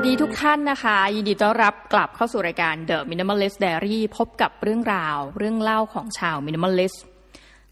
[0.00, 6.98] วัสดีทุกท่านนะคะ ยินดีต้อนรับกลับเข้าสู่รายการ The Minimalist Diary พบกับเรื่องราว เรื่องเล่าของชาว Minimalist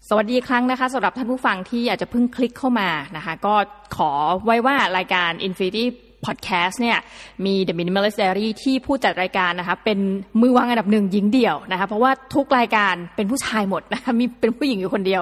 [0.09, 3.55] สวัสดีครั้งนะคะสำหรับท่านผู้ฟังที่อาจจะเพิ่งคลิกเข้ามานะคะ ก็
[3.95, 4.11] ขอ
[4.45, 5.85] ไว้ว่ารายการ Infinity
[6.25, 6.97] Podcast เนี่ย
[7.45, 9.99] มี The Minimalist Diary ที่ผู้จัดรายการนะคะเป็น
[10.41, 15.21] มือวางอันดับหนึ่งหญิงเดี่ยวนะคะเพราะว่าทุกรายการเป็นผู้ชายหมดนะคะมีเป็นผู้หญิงอยู่คนเดียว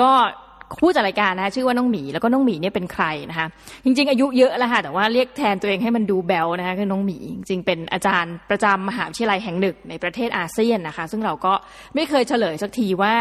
[0.00, 0.10] ก็
[0.80, 3.46] ผู้จัดรายการนะคะชื่อว่าน้องหมีแล้วก็น้องหมีเนี่ยเป็นใครนะคะ
[3.84, 11.52] จริง ๆ อายุเยอะแล้วค่ะแต่ว่าเรียกแทนตัวเองให้มันดูแบลนะคะคือน้องหมีจริงๆเป็นอาจารย์ประจำมหาวิทยาลัยแห่งหนึ่งในประเทศอาเซียนนะคะ ซึ่งเราก็
[11.94, 13.14] ไม่เคยเฉลยสักทีว่า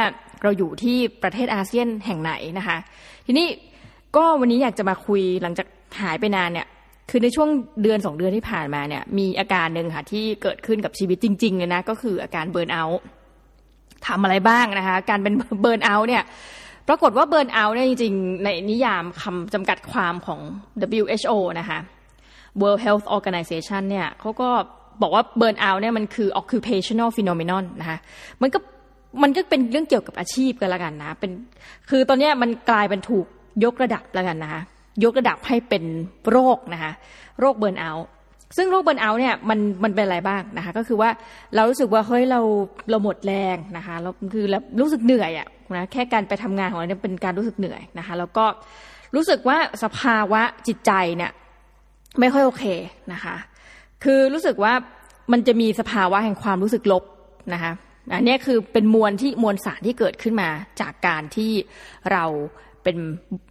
[0.43, 2.77] เราอยู่ที่ประเทศอาเซียนแห่งไหนนะคะ
[3.25, 3.47] ทีนี้
[4.15, 5.67] ก็วันนี้อยากจะมาคุยหลังจาก
[6.01, 6.67] หายไปนานเนี่ย
[7.09, 7.49] คือในช่วง
[7.83, 13.01] เดือนสองเดือนที่ผ่านมาเนี่ยมีอาการหนึ่งค่ะที่เกิดขึ้นกับชีวิตจริงๆเลยนะก็คืออาการเบิร์นเอาท์
[14.07, 16.23] ทำอะไรบ้างนะคะ การเป็นเบิร์นเอาท์เนี่ย
[16.87, 20.39] ปรากฏว่าเบิร์นเอาท์เนี่ยจริงๆ ในนิยามคำจำกัดความของ
[20.99, 21.79] WHO นะคะ
[22.61, 24.49] World Health Organization เนี่ยเขาก็
[25.01, 27.97] บอกว่าเบิร์นเอาท์เนี่ยมันคือ occupational phenomenon นะคะ
[28.41, 28.59] มันก็
[29.23, 31.31] มันก็เป็นเรื่องเกี่ยวกับอาชีพกันละกันนะเป็น
[31.89, 33.25] คือตอนนี้มันกลายเป็นถูก
[33.63, 34.61] ยกระดับแล้วกันนะคะ
[35.03, 35.83] ยกระดับให้เป็น
[36.29, 36.91] โรคนะคะ
[37.39, 38.07] โรคเบิร์นเอาท์
[38.57, 41.09] ซึ่งโรคเบิร์นเอาท์เนี่ยมันมันเป็นอะไรบ้างนะคะ ก็คือว่า
[41.55, 42.39] เรารู้สึกว่าเฮ้ยเรา
[42.89, 48.45] เราหมดแรงนะคะเราคือเรารู้สึกเหนื่อยอะนะแค่การไปทำงานของเราเนี่ยเป็นการรู้สึกเหนื่อยนะคะ แล้วก็
[49.15, 51.31] รู้สึกว่าสภาวะจิตใจเนี่ย
[52.19, 52.63] ไม่ค่อยโอเค
[53.13, 53.35] นะคะ
[54.03, 54.73] คือรู้สึกว่า
[55.31, 57.03] มันจะมีสภาวะแห่งความรู้สึกลบ
[57.53, 57.71] นะคะ
[58.15, 60.49] อันนี้คือเป็นมวลที่มวลสารที่เกิดขึ้นมา
[60.81, 61.51] จากการที่
[62.11, 62.25] เรา
[62.83, 62.97] เป็น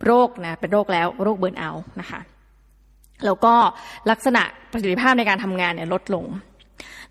[0.06, 2.20] โรคนะเป็นโรคแล้วโรคเบิร์นเอาท์นะคะ
[3.24, 3.54] แล้วก็
[4.10, 6.24] ลักษณะประสิทธิภาพในการทำงานเนี่ยลดลง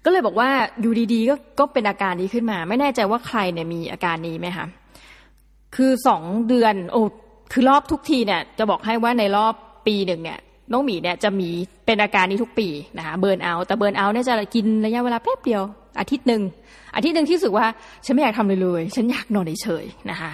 [0.05, 0.49] ก็เลยบอกว่า
[0.81, 4.65] อยู่ดีๆก็ก็เป็นอาการนี้ขึ้นมา ไม่แน่ใจว่าใครเนี่ยมีอาการนี้ไหมคะ
[5.75, 7.01] คือสองเดือนโอ้
[7.51, 9.53] คือรอบทุกทีเนี่ยจะบอกให้ว่าในรอบ
[9.87, 10.39] ปีหนึ่งเนี่ย
[10.71, 11.49] น้องหมีเนี่ยจะมี
[11.85, 15.63] เป็นอาการนี้ทุกปีนะคะเบิร์นเอาแต่เบิร์นเอาเนี่ยจะกินระยะเวลาแป๊บเดียว
[15.99, 16.41] อาทิตย์หนึ่ง
[16.95, 17.65] อาทิตย์หนึ่งที่รู้สึกว่า
[18.05, 20.31] ฉันไม่อยากทำเลยเลย ฉันอยากนอนเฉยๆนะคะ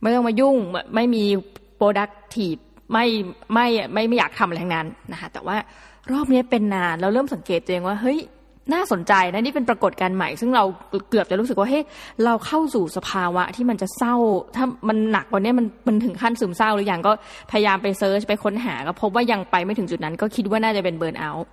[0.00, 0.56] ไม่ต้องมายุ่ง
[0.94, 1.24] ไม่มี
[1.80, 2.60] productive
[2.92, 3.06] ไม่
[3.54, 5.56] ไม่ไม่ไม่อยากทำอะไรทั้งนั้นนะคะแต่ว่า
[6.12, 8.18] รอบนี้เป็นนานเราเริ่มสังเกตตัวเองว่าเฮ้ย
[8.72, 10.64] น่าสนใจนะนี่เป็นปรากฏการณ์ใหม่ ซึ่งเรา
[11.10, 11.84] เกือบจะรู้สึกว่าเฮ้ย
[12.24, 14.14] เราเข้าสู่สภาวะที่มันจะเศร้า
[14.56, 17.12] ถ้ามันหนักกว่านี้มันมันถึงขั้นซึมเศร้าหรืออยังก็
[17.50, 21.46] พยายามไป search ไปค้นหาก็พบว่ายังไปไม่ถึงจุดนั้น ก็คิดว่าน่าจะเป็น burnout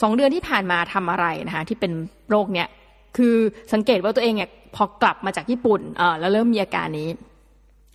[0.00, 1.92] สองเดือนที่ผ่านมาทำอะไรนะคะที่เป็น
[2.30, 2.68] โรคเนี้ย
[3.16, 3.34] คือ
[3.72, 7.08] สังเกตว่าตัวเองเนี่ยพอกลับมาจากญี่ปุ่นเออแล้วเริ่มมีอาการนี้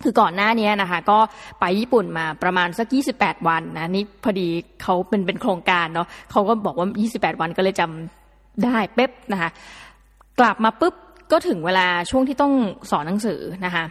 [0.02, 1.18] คือก่อนหน้านี้นะคะ ก็
[1.60, 2.86] ไปญี่ปุ่นมาประมาณสัก
[3.18, 4.48] 28 วันนะนี่พอดี
[4.82, 9.50] เขาเป็นเป็นโครงการเนาะเขาก็บอกว่า 28 วันก็เลยจำได้เป๊บนะคะ
[10.40, 10.94] กลับมาปุ๊บ
[11.32, 12.52] ก็ถึงเวลาช่วงที่ต้อง
[12.90, 13.84] สอนหนังสือนะคะ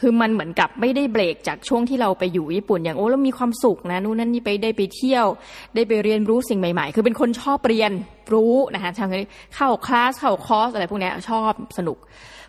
[0.00, 5.26] คือมันเหมือนกับไม่ได้เบรกจากช่วงที่เราไปอยู่ญี่ปุ่นอย่างโอ้แล้วมีความสุขนะนู่นนั่นนี่ไปได้ไปเที่ยว
[5.74, 7.92] ได้ไปเรียนรู้สิ่งใหม่ ๆ คือเป็นคนชอบเรียน
[8.32, 11.98] รู้นะคะทางนี้เข้าคลาสเข้าคอร์สอะไรพวกนี้ชอบสนุก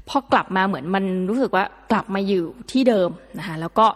[0.09, 3.87] พอกลับมาเหมือนมันรู้สึกว่ากลับมาอยู่ที่เดิมนะคะแล้วก็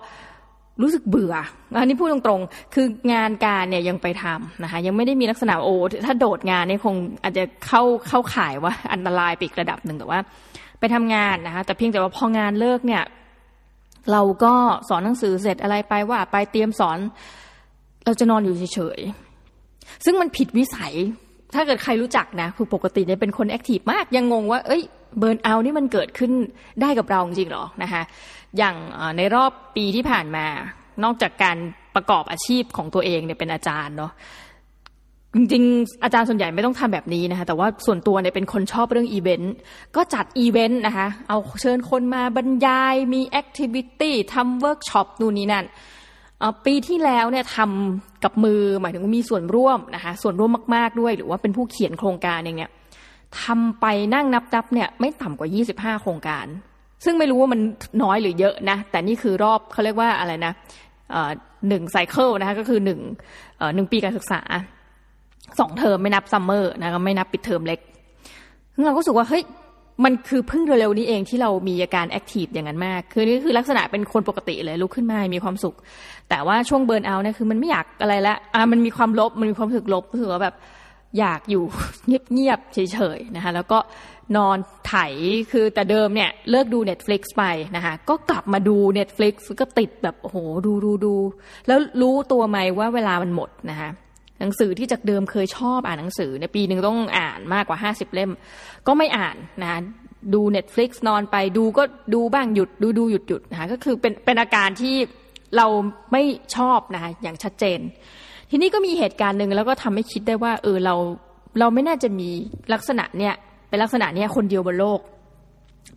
[0.81, 1.33] รู้สึกเบื่อ
[1.81, 10.19] อันนี้พูดตรงๆ คืองานการเนี่ยยังไปทำนะคะ ยังไม่ได้มีลักษณะโอ้ถ้าโดดงานเนี่ยคงอาจจะเข้าเข้าข่ายว่าอันตรายไปอีกระดับหนึ่งแต่ว่า
[10.79, 13.03] ไปทำงานนะคะ แต่เพียงแต่ว่าพองานเลิกเนี่ย
[14.11, 14.53] เราก็
[14.89, 16.97] สอนหนังสือเสร็จอะไรไปว่าไปเตรียมสอน
[18.05, 20.93] เราจะนอนอยู่เฉยๆซึ่งมันผิดวิสัย
[21.53, 24.83] ถ้าเกิดใครรู้จักนะคือปกติเนี่ยเป็นคน active มากยังงงว่า เอ้ย
[25.17, 26.31] burnout นี่มันเกิดขึ้น
[26.81, 28.03] ได้กับเราจริงหรอนะคะ
[28.57, 28.75] อย่าง
[29.17, 30.45] ในรอบปีที่ผ่านมา
[31.03, 31.57] นอกจากการ
[31.95, 34.11] ประกอบอาชีพของตัวเองเนี่ยเป็นอาจารย์เนาะ
[35.35, 39.53] จริงๆ อาจารย์ส่วนใหญ่ไม่ต้องทำแบบนี้นะคะแต่ว่าส่วนตัวเนี่ยเป็นคนชอบเรื่องอีเวนต์
[39.96, 45.66] ก็จัดอีเวนต์นะคะเอาเชิญคนมาบรรยายมี activity ทำเวิร์กช็อปนู่นนี่นั่น
[46.66, 52.72] ปีที่แล้วเนี่ยทำกับมือหมายถึงมีส่วนร่วมนะคะส่วนร่วมมาก ๆด้วย หรือว่าเป็นผู้เขียนโครงการเองเนี่ย
[53.41, 55.50] ทำไปนั่งนับๆเนี่ยไม่ต่ำกว่า
[55.95, 56.45] 25 โครงการ
[57.06, 57.59] ซึ่งไม่รู้ว่ามัน
[58.03, 60.54] น้อยหรือเยอะนะแต่นี่คือรอบเขาเรียกว่าอะไรนะ
[61.69, 63.00] หนึ่ง cycle นะคะก็คือหนึ่ง
[63.75, 64.42] หนึ่งปีการศึกษา
[65.59, 67.80] สองเทอมไม่นับ summer นะก็ไม่นับปิดเทอมเล็ก
[68.86, 69.44] เราก็รู้สึกว่าเฮ้ย
[70.06, 75.75] มันคือเพิ่งเร็วๆนี้เองที่เรามีอาการ active อย่างนั้นมาก คือนี่คือลักษณะเป็นคนปกติเลยลุกขึ้นมา มีความสุข
[76.30, 80.56] แต่ว่าช่วงเบิร์นเอาเนี่ยคือมันไม่อยากอะไรละอ่ามันมีความลบ มันมีความรู้สึกลบรู้สึกว่าแบบ
[81.19, 81.63] อยากอยู่
[82.33, 83.80] เงียบๆเฉยๆนะคะ แล้วก็
[84.38, 84.57] นอน
[84.88, 84.95] ไถ
[85.51, 87.44] คือแต่เดิมเนี่ยเลิกดู Netflix ไป
[87.75, 91.13] นะคะ ก็กลับมาดู Netflix ก็ติดแบบโอ้โหดูดูดู
[91.68, 93.89] แล้วรู้ตัวไหมว่าเวลามันหมดนะคะ
[94.45, 98.31] นังสือที่จากเดิมเคยชอบอ่านหนังสือในปีหนึ่งต้องอ่านมากกว่าห้าสิบเล่ม
[98.88, 99.80] ก็ไม่อ่านนะคะ
[100.33, 101.83] ดู Netflix นอนไปดูก็
[102.13, 104.95] ดูบ้างหยุดดูดูหยุดหยุดนะคะก็คือเป็นเป็นอาการที่
[105.57, 105.68] เรา
[106.12, 106.24] ไม่
[106.56, 107.80] ชอบนะคะอย่างชัดเจน
[108.50, 110.95] ทีนี้ก็มีเหตุการณ์หนึ่งแล้วก็ทำให้คิดได้ว่า เออเรา
[111.59, 112.30] เราไม่น่าจะมี
[112.74, 113.33] ลักษณะเนี่ย
[113.69, 115.00] เป็นลักษณะเนี้ยคนเดียวบนโลก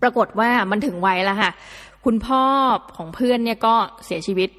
[0.03, 1.51] ปรากฏว่ามันถึงวัยแล้วค่ะ
[2.05, 2.43] คุณพ่อ
[2.97, 3.75] ของเพื่อนเนี่ยก็
[4.05, 4.51] เสียชีวิต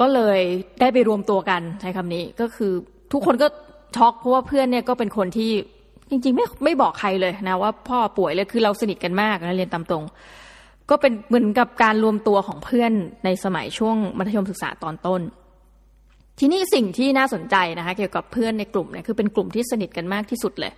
[0.00, 0.40] ก็เลย
[0.80, 2.72] ได้ไปรวมตัวกันใช้คำนี้ก็คือ
[3.14, 3.46] ทุกคนก็
[3.96, 5.50] ช็อกเพราะว่าเพื่อนเนี่ยก็เป็นคนที่
[6.10, 10.04] จริงๆไม่ไม่บอกใครเลยนะว่าพ่อป่วยเลยคือเราสนิทกันมากนะเรียนตามตรง
[10.90, 12.92] ก็เป็นเหมือนกับการรวมตัวของเพื่อน
[13.24, 15.20] ในสมัยช่วงมัธยมศึกษาตอนต้น
[16.40, 20.72] ทีนี้สิ่งที่น่าสนใจนะคะ เกี่ยวกับเพื่อนในกลุ่มเนี่ยคือเป็นกลุ่มที่สนิทกันมากที่สุดเลย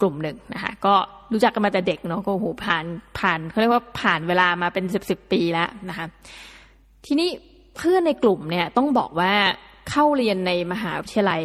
[0.00, 0.94] กลุ่มหนึ่งนะคะก็
[1.32, 2.84] รู้จักกันมาแต่เด็กเนาะก็โหผ่าน
[3.18, 6.06] ผ่านเขาเรียกว่าผ่านเวลามาเป็นสิบสิบปีแล้วนะคะ
[7.06, 7.28] ทีนี้
[7.76, 9.32] เพื่อนในกลุ่มเนี่ยต้องบอกว่า
[9.90, 11.40] เข้าเรียนในมหาวิทยาลัย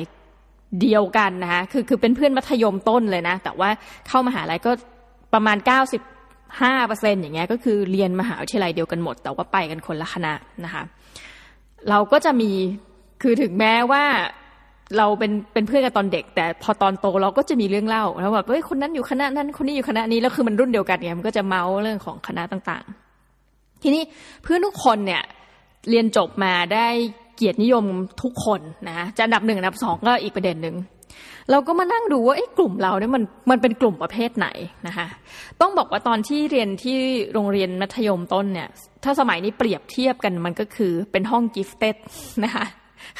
[0.81, 3.69] เดียวกันนะคะคือคือเป็นเพื่อนมัธยมต้นเลยนะ แต่ว่า
[4.07, 4.71] เข้ามหาลัยก็
[5.33, 6.01] ประมาณเก้าสิบ
[6.61, 10.33] ห้าเปอร์เซ็นอย่างเงี้ยก็คือเรียนมหาวิทยาลัยเดียวกันหมด แต่ว่าไปกันคนละคณะ
[10.65, 10.83] นะคะ
[11.89, 12.51] เราก็จะมี
[13.21, 14.03] คือถึงแม้ว่า
[14.97, 24.03] เราเป็นเป็นเพื่อนกันตอนเด็ก แต่พอตอนโตเราก็จะมีเรื่องเล่าแล้วแบบเฮ้ยคนนั้นอยู่คณะนั้นคนนี้อยู่คณะนี้แล้วคือมันรุ่นเดียวกันไงมันก็จะเมาเรื่องของคณะต่างๆ ทีนี้
[24.43, 25.23] เพื่อนทุกคนเนี่ย
[25.89, 26.87] เรียนจบมาได้
[27.39, 27.85] เกียรตินิยม
[28.23, 30.75] ทุกคนนะจะอันดับหนึ่งอันดับสองก็อีกประเด็นหนึ่ง
[31.51, 34.47] เราก็มานั่งดูว่าไอ้กลุ่มเราเนี่ยมันมันเป็นกลุ่มประเภทไหน
[34.87, 35.07] นะคะ
[35.61, 36.97] ต้องบอกว่าตอนที่เรียนที่
[37.33, 38.69] โรงเรียนมัธยมต้นเนี่ย
[39.03, 41.95] ถ้าสมัยนี้เปรียบเทียบกันมันก็คือเป็นห้อง gifted
[42.43, 42.65] นะคะ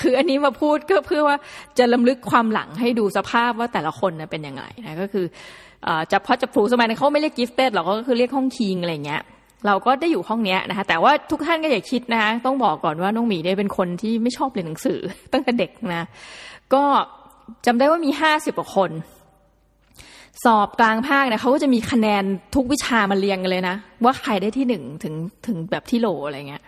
[0.02, 1.38] คืออันนี้มาพูดก็เพื่อว่า
[1.78, 5.26] จะรำลึกความหลังให้ดูสภาพว่าแต่ละคนเป็นยังไงนะก็คือ
[6.12, 9.22] จะพอจะผูสมัยนั้นเขาไม่เรียก gifted หรอกก็คือเรียกห้อง king อะไรเงี้ย
[9.66, 15.00] เราก็ได้อยู่ห้องนี้นะคะ แต่ว่าทุกท่านก็อย่าคิดนะคะ ต้องบอกก่อนว่าน้องหมีได้เป็นคนที่ไม่ชอบเรียนหนังสือ
[15.34, 16.04] ตั้งแต่เด็กนะ
[16.74, 16.84] ก็
[17.66, 18.92] จำได้ว่ามีห้าสิบกว่าคน
[20.46, 22.24] สอบกลางภาคเนี่ยเขาก็จะมีคะแนน
[22.56, 25.14] ทุกวิชามาเรียงกันเลยนะ ว่าใครได้ที่หนึ่งถึง
[25.48, 26.64] ถึงแบบที่โหลอะไรเงี้ย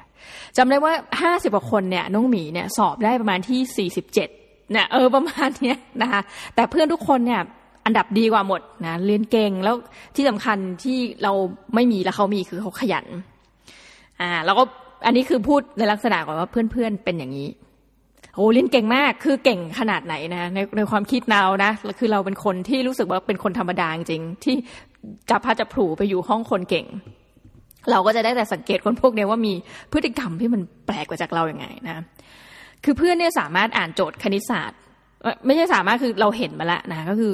[0.57, 4.29] จำได้ว่าห้าสิบกว่าคนเนี่ยน้องหมีเนี่ยสอบได้ประมาณที่สี่สิบเจ็ด
[4.71, 6.21] เนี่ยเออประมาณเนี้ยนะคะ
[6.55, 7.41] แต่เพื่อนทุกคนเนี่ย
[7.85, 9.75] อันดับดีกว่าหมดนะเรียนเก่งแล้ว
[10.15, 11.31] ที่สำคัญที่เรา
[11.75, 13.05] ไม่มีแล้วเขามีคือเขาขยัน
[14.19, 14.63] อ่าแล้วก็
[15.05, 17.49] อันนี้คือพูดในลักษณะก่อนว่าเพื่อนๆเป็นอย่างนี้
[18.35, 24.55] โอ้เรียนเก่งมากคือเก่งขนาดไหนนะในในความคิดเรานะคือเราเป็นคนที่รู้สึกว่าเป็นคนธรรมดาจริงที่
[25.29, 26.85] จับพัดจับผูไปอยู่ห้องคนเก่ง
[27.91, 29.53] เราก็จะได้แต่สังเกตคนพวกนี้ว่ามี
[29.91, 32.03] พฤติกรรมที่มันแปลกกว่าจากเราอย่างไงนะ
[32.83, 34.79] คือเพื่อนเนี่ยสามารถอ่านโจทย์คณิตศาสตร์
[35.45, 37.31] ไม่ใช่สามารถคือเราเห็นมาแล้วนะก็คือ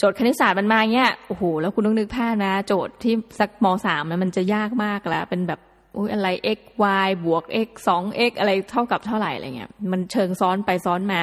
[0.00, 5.60] โจทย์คณิตศาสตร์มันมาเงี้ยโอ้โหแล้วคุณต้องนึกภาพนะ โจทย์ที่สักมสามมันจะยากมากแล้วเป็นแบบ
[5.96, 6.60] อุ้ยอะไร x
[7.06, 11.20] y บวก x สอง x อะไรเท่ากับเท่าไหร่อะไรเงี้ยมันเชิงซ้อนไปซ้อนมา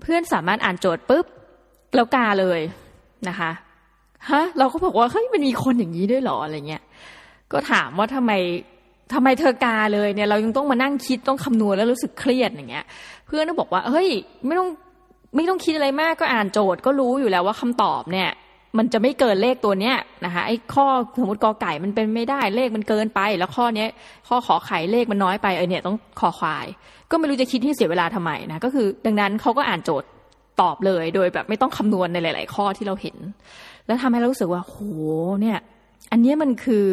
[0.00, 1.26] เพื่อนสามารถอ่านโจทย์ปุ๊บ
[1.94, 2.60] แล้วกาเลย
[3.28, 3.50] นะคะ
[4.30, 6.82] ฮะเราก็บอกว่าเฮ้ยมันมีคนอย่างนี้ด้วยหรออะไรเงี้ย
[7.52, 8.32] ก็ถามว่าทำไม
[9.12, 12.84] ทำไมเธอกาเลยเนี่ยเรายังต้องมานั่งคิดต้องคำนวณแล้วรู้สึกเครียดอย่างเงี้ย
[13.26, 14.08] เพื่อนก็บอกว่าเฮ้ย
[14.46, 14.70] ไม่ต้อง
[15.34, 18.30] ไม่ต้องคิดอะไรมากก็อ่านโจทย์ก็รู้อยู่แล้วว่าคำตอบเนี่ย
[18.78, 20.86] มันจะไม่เกินเลขตัวเนี้ยนะคะไอ้ข้อ
[21.20, 23.88] สมมติกอไก่มันเป็นไม่ได้เลขมันเกินไป แล้วข้อเนี้ย
[24.28, 26.66] ข้อขอไข่เลขมันน้อยไปเออเนี่ยต้องขอควาย
[27.10, 30.08] ก็ไม่รู้จะคิดที่เสียเวลาทำไมนะก็คือ ดังนั้นเขาก็อ่านโจทย์
[30.60, 33.16] ตอบเลยโดยแบบไม่ต้องคำนวณในหลาย ๆ ข้อที่เราเห็น
[33.86, 34.76] แล้วทำให้เรารู้สึกว่าโห
[35.40, 35.58] เนี่ย
[36.12, 36.86] อันนี้มันคือ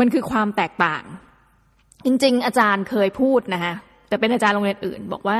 [0.00, 1.04] มันคือความแตกต่าง
[2.04, 3.74] จริง ๆ อาจารย์เคยพูดนะคะ
[4.10, 5.36] แต่เป็นอาจารย์โรงเรียนอื่น บอกว่า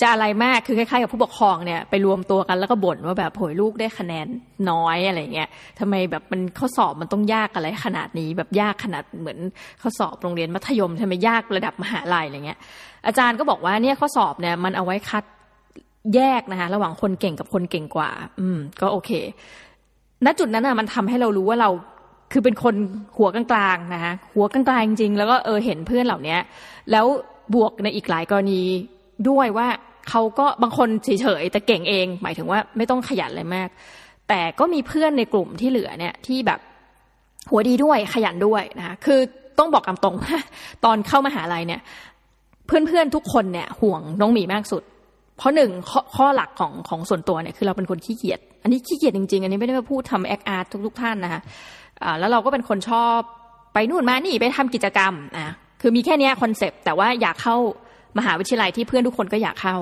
[0.00, 4.26] จะอะไรมากคือคล้ายๆกับผู้ปกครองเนี่ยไปรวมตัวกันแล้วก็บ่นว่าแบบโหยลูกได้คะแนน
[4.70, 5.48] น้อยอะไรเงี้ย
[5.78, 9.38] ทำไมแบบมันข้อสอบมันต้องยากอะไรขนาดนี้ แบบยากขนาดเหมือน
[9.82, 12.58] ข้อสอบโรงเรียนมัธยมใช่ไมยากระดับมหาลัยอะไรเงี้ย
[13.06, 15.24] อาจารย์ก็บอกว่าเนี่ยข้อสอบเนี่ยมันเอาไว้คัด
[16.14, 18.10] แยกนะคะระหว่างคนเก่งกับคนเก่งกว่า
[18.40, 19.10] อืม ก็โอเค
[20.24, 21.70] ณจุดนั้นอะมันทำให้เรารู้ว่าเรา
[22.32, 22.74] คือเป็นคน
[23.16, 26.36] หัวกลางๆนะคะหัวกลางๆจริงๆแล้วก็เออเห็นเพื่อนเหล่านี้
[26.90, 27.06] แล้ว
[27.54, 28.62] บวกในอีกหลายกรณี
[29.28, 29.68] ด้วยว่า
[30.10, 33.68] เขาก็บางคนเฉยๆแต่เก่งเอง หมายถึงว่าไม่ต้องขยันอะไรมาก
[34.28, 36.60] แต่ก็มีเพื่อนในกลุ่มที่เหลือเนี่ยที่แบบ
[37.50, 39.20] หัวดีด้วยขยันด้วยนะคะคือ
[39.58, 40.38] ต้องบอกคำตรงว่า
[40.84, 41.80] ตอนเข้ามาหาลัยเนี่ย
[42.66, 44.82] เพื่อนๆทุกคนเนี่ยห่วงน้องหมีมากสุด
[45.36, 53.18] เพราะหนึ่งขข้อหลักของของส่วนตัวเนี่ยคือเราเป็นคนขี้เกียจอันนี้ขี้เกียจจริงๆ อันนี้ไม่ได้มาพูดทำแอคอาร์ทุกๆท่านนะคะะแล้วเราก็เป็นคนชอบ
[53.74, 57.56] ไปนู่นมานี่ไปทำกิจกรรมอะ คือมีแค่นี้ concept แต่ว่าอยากเข้า
[58.18, 59.76] มหาวิทยาลัยที่เพื่อนทุกคนก็อยากเข้า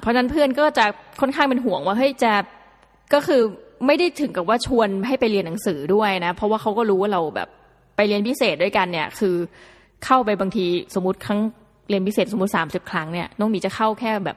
[0.00, 0.84] เพราะนั้นเพื่อนก็จะ
[1.20, 2.32] ค่อนข้างเป็นห่วงว่าเฮ้ยจะ
[3.14, 3.40] ก็คือ
[3.86, 7.48] ไม่ได้ถึงกับว่าชวนให้ไปเรียนหนังสือด้วยนะ เพราะว่าเขาก็รู้ว่าเราแบบ
[7.96, 9.34] ไปเรียนพิเศษด้วยกันเนี่ย คือ
[10.04, 11.40] เข้าไปบางทีสมมติครั้ง
[11.88, 14.36] เรียนพิเศษสมมติสามสิบครั้งเนี่ยน้องหมีจะเข้าแค่แบบ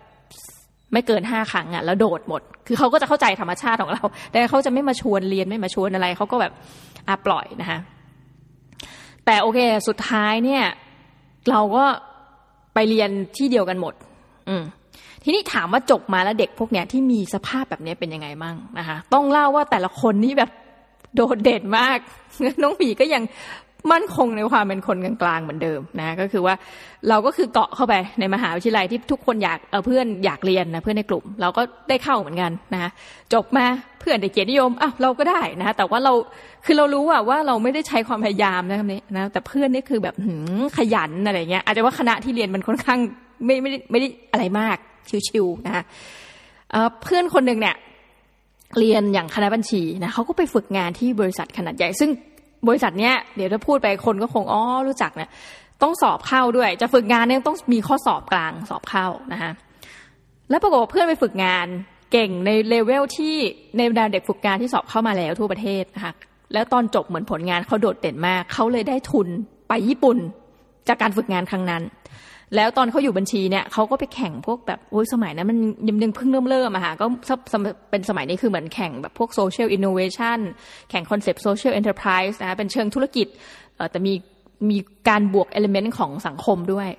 [0.93, 6.51] ไม่เกินห้าครั้งอะแล้วโดดหมด คือเขาก็จะเข้าใจธรรมชาติของเรา แต่เขาจะไม่มาชวนเรียนไม่มาชวนอะไรเขาก็แบบ
[7.07, 7.79] อะปล่อยนะคะ
[9.29, 10.63] แต่โอเคสุดท้ายเนี่ย
[11.49, 11.85] เราก็
[12.73, 13.93] ไปเรียนที่เดียวกันหมด
[14.49, 14.63] อืม
[15.23, 20.51] ทีนี้ถามว่าจบมาแล้วเด็กพวกเนี้ยที่มีสภาพแบบนี้เป็นยังไงมั่งนะคะ ต้องเล่าว่าแต่ละคนนี่แบบ
[21.15, 21.97] โดดเด่นมาก
[22.61, 23.23] น้องผีก็ยัง
[23.91, 26.55] มั่นคงในความเป็นคนกลางๆเหมือนเดิมนะก็คือว่า
[27.09, 32.91] เราก็คือเกาะเข้าไปในมหาวิทยาลัยที่ทุกคนอยากเออเพื่อนอยากเรียนนะเพื่อนในกลุ่ม เราก็ได้เข้าเหมือนกันนะ
[33.33, 33.65] จบมา
[33.99, 36.13] เพื่อนได้เกียรตินิยมอะเราก็ได้นะแต่ว่าเรา
[36.65, 40.35] คือเรารู้ว่าว่าเราไม่ได้ใช้ความพยายามนะครับนี้นะแต่เพื่อนนี่คือแบบหื
[40.77, 42.99] ขยันอะไรเงี้ยอาจจะว่าคณะที่เรียนมันค่อนข้าง
[43.45, 44.77] ไม่ไม่ได้ไม่ได้อะไรมาก
[45.29, 45.83] ชิวๆนะ
[47.01, 47.75] เพื่อนคนหนึ่งเนี่ย
[48.79, 52.09] เรียนอย่างคณะบัญชีนะเขาก็ไปฝึกงานที่บริษัทขนาดใหญ่ ซึ่ง
[52.67, 55.29] บริษัทเนี้ยเดี๋ยวถ้าพูดไปคนก็คงอ๋อรู้จักเนี่ย
[55.81, 59.51] ต้องสอบเข้าด้วย จะฝึกงานเนี่ยต้องมีข้อสอบกลางสอบเข้านะคะ
[60.49, 61.67] แล้วปรากฏเพื่อนไปฝึกงาน
[62.11, 63.35] เก่งในเลเวลที่
[63.77, 66.13] ในบรรดาเด็กฝึกงานที่สอบเข้ามาแล้วทั่วประเทศนะคะ
[66.53, 69.27] แล้วตอนจบเหมือนผลงานเขาโดดเด่นมาก เขาเลยได้ทุน
[69.67, 70.17] ไปญี่ปุ่น
[70.87, 71.83] จากการฝึกงานครั้งนั้น
[72.55, 77.05] แล้วตอนเขาอยู่บัญชีเนี่ยเขาก็ไปแข่งพวกแบบโอ้ยสมัยนั้นมันยังยังเพิ่งเริ่มเริ่มอะค่ะก็
[77.91, 80.39] เป็นสมัยนี้คือเหมือนแข่งแบบพวก social innovation
[80.89, 83.27] แข่ง concept social enterprise นะเป็นเชิงธุรกิจ
[83.91, 84.13] แต่มี
[84.69, 84.77] มี
[85.09, 86.89] การบวก element ของสังคมด้วย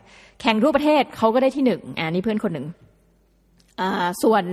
[0.40, 2.66] แข่งทั่วประเทศเขาก็ได้ที่หนึ่งอ่านี่เพื่อนคนหนึ่ง
[3.80, 4.44] อ่าส่วน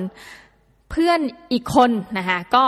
[0.92, 1.20] เพื่อน
[1.54, 2.66] อีกคนนะคะก็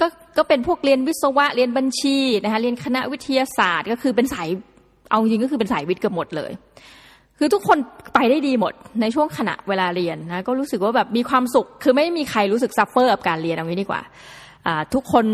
[0.00, 0.06] ก็
[0.38, 4.48] ก็เป็นพวกเรียนวิศวะเรียนบัญชีนะคะเรียนคณะวิทยาศาสตร์ ก็คือเป็นสาย
[5.10, 6.52] เอาจริงก็คือเป็นสายวิทย์เกือบหมดเลย
[7.42, 7.78] คือทุกคน
[8.14, 14.00] ไปได้ดีหมดในช่วงขณะเวลาเรียนนะก็รู้สึกว่าแบบมีความสุข คือไม่มีใครรู้สึก suffer กับการเรียนเอางี้ดีกว่า
[14.94, 15.26] ทุกคน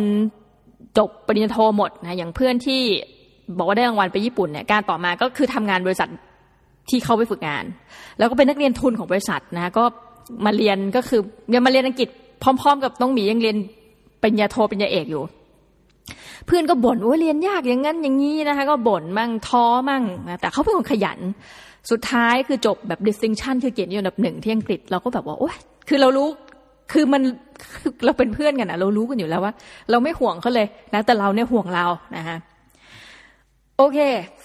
[0.98, 2.82] จบปริญญาโทหมดนะอย่างเพื่อนที่
[3.58, 6.08] บอกว่าได้รางวัลไปญี่ปุ่นเนี่ยการต่อมาก็คือทำงานบริษัท
[6.90, 7.64] ที่เขาไปฝึกงาน
[8.18, 9.84] แล้วก็เป็นนักเรียนทุนของบริษัทนะก็
[10.44, 11.20] มาเรียนก็คือ
[11.54, 12.08] ยังมาเรียนอังกฤษ
[12.42, 13.56] พร้อม ๆ กับน้องหมียังเรียน
[14.22, 15.22] ปริญญาโทปริญญาเอกอยู่
[16.46, 21.18] เพื่อนก็บ่นว่าเรียนยากอย่างนั้นอย่างนี้นะคะ ก็บ่นมั่งท้อมั่งนะแต่เขาเป็นคนขยัน
[21.90, 25.56] สุดท้ายคือจบแบบ distinction คือเกียรตินิยมอันดับหนึ่งที่อังกฤษเราก็แบบว่าโอ้ย
[25.88, 26.28] คือเรารู้
[26.92, 27.22] คือมัน
[28.04, 29.52] เราเป็นเพื่อนกันนะเรารู้กันอยู่แล้วว่า
[29.90, 32.36] เราไม่ห่วงเขาเลยนะแต่เราเนี่ยห่วงเรานะคะ
[33.76, 33.98] โอเค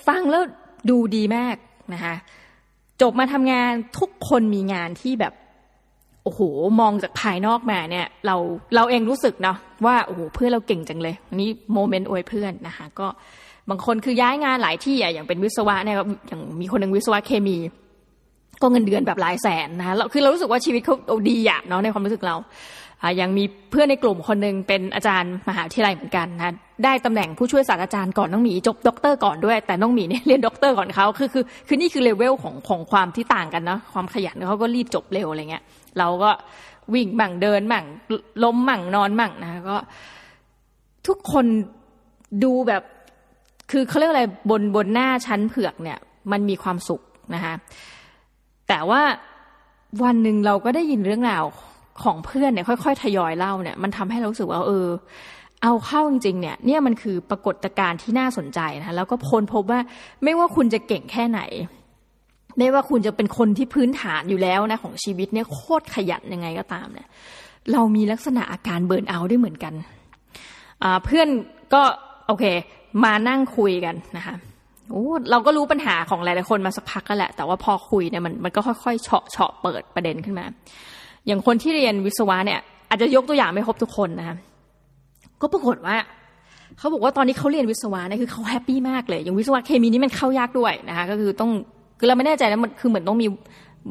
[0.08, 0.44] ฟังแล้ว
[0.90, 1.56] ดูดีมาก
[1.94, 2.16] นะคะ
[3.02, 5.34] จบมาทำงานทุกคนมีงานที่แบบ
[6.24, 6.42] โอ้โห
[6.80, 8.36] มองจากภายนอกมาเนี่ย เรา
[8.76, 13.08] เราเองรู้สึกเนาะว่าโอ้โหเพื่อนเราเก่งจังเลยนี่โมเมนต์อวยเพื่อนนะคะ ก็
[13.70, 15.96] บางคนคือย้ายงานหลายที่อะอย่างเป็นวิศวะเนี่ย
[16.28, 17.58] อย่างมีคนหนึ่งวิศวะเคมี
[18.62, 22.36] ก็เงินเดือนแบบหลายแสนนะคะคือเรารู้สึกว่าชีวิตเขาดีอะเนาะในความรู้สึกเรา
[23.02, 26.54] อ่ายังมีเพื่อนในกลุ่มคนหนึ่งเป็นอาจารย์มหาวิทยาลัยเหมือนกันนะ
[26.84, 35.64] ได้ตำแหน่งผู้ช่วยศาสตราจารย์ก่อนน้องหมีจบด็อกเตอร์ก่อนด้วย แต่น้องหมีเนี่ยเรียนด็อกเตอร์ก่อนเขาคือคือคือนี่คือเลเวลของของความที่ต่างกันเนาะความขยันเขาก็รีบจบเร็วอะไรเงี้ย
[36.00, 36.32] เราก็
[36.94, 37.86] วิ่งมั่งเดินมั่ง
[38.44, 39.78] ล้มมั่งนอนมั่งนะก็
[41.08, 41.46] ทุกคน
[42.44, 42.84] ดูแบบ
[43.72, 46.00] คือเขาเรียกอะไรบนบนหน้าชั้นเผือกเนี่ย
[46.32, 47.02] มันมีความสุข
[47.36, 47.54] นะคะ
[48.68, 49.02] แต่ว่า
[50.04, 51.44] วันหนึ่งเราก็ได้ยินเรื่องราว
[52.04, 54.88] ของเพื่อนเนี่ยค่อย ๆ ทยอยเล่าเนี่ย มันทำให้เราสึกว่าเออ
[55.64, 59.80] เอาเข้าจริงๆเนี่ย เนี่ยมันคือปรากฏการณ์ที่น่าสนใจนะแล้วก็พ้นพบว่า
[60.24, 61.42] ไม่ว่าคุณจะเก่งแค่ไหน
[62.58, 67.08] ไม่ว่าคุณจะเป็นคนที่พื้นฐานอยู่แล้วนะของชีวิตเนี่ยโคตรขยันยังไงก็ตามเนี่ย
[67.72, 69.74] เรามีลักษณะอาการเบิร์นเอาได้เหมือนกัน
[71.06, 71.28] เพื่อน
[71.74, 71.82] ก็
[72.28, 72.44] โอเค
[73.04, 74.36] มานั่งคุยกันนะคะ
[74.90, 80.46] โอ้เราก็รู้ปัญหาของหลายๆคนมาสักพักก็แหละ แต่ว่าพอคุยเนี่ยมันมันก็ค่อยๆเฉาะเฉาะเปิดประเด็นขึ้นมา
[81.28, 84.38] อย่างคนที่เรียนวิศวะเนี่ย อาจจะยกตัวอย่างไม่ครบทุกคนนะคะ
[85.42, 85.96] ก็ปรากฏว่า
[86.78, 91.52] เขาบอกว่าตอนนี้เขาเรียนวิศวะเนี่ยคือเขา happy มากเลย อย่างวิศวะเคมีนี่มันเข้ายากด้วยนะคะก็คือต้อง
[92.00, 93.28] คือเราไม่แน่ใจนะมันคือเหมือนต้องมี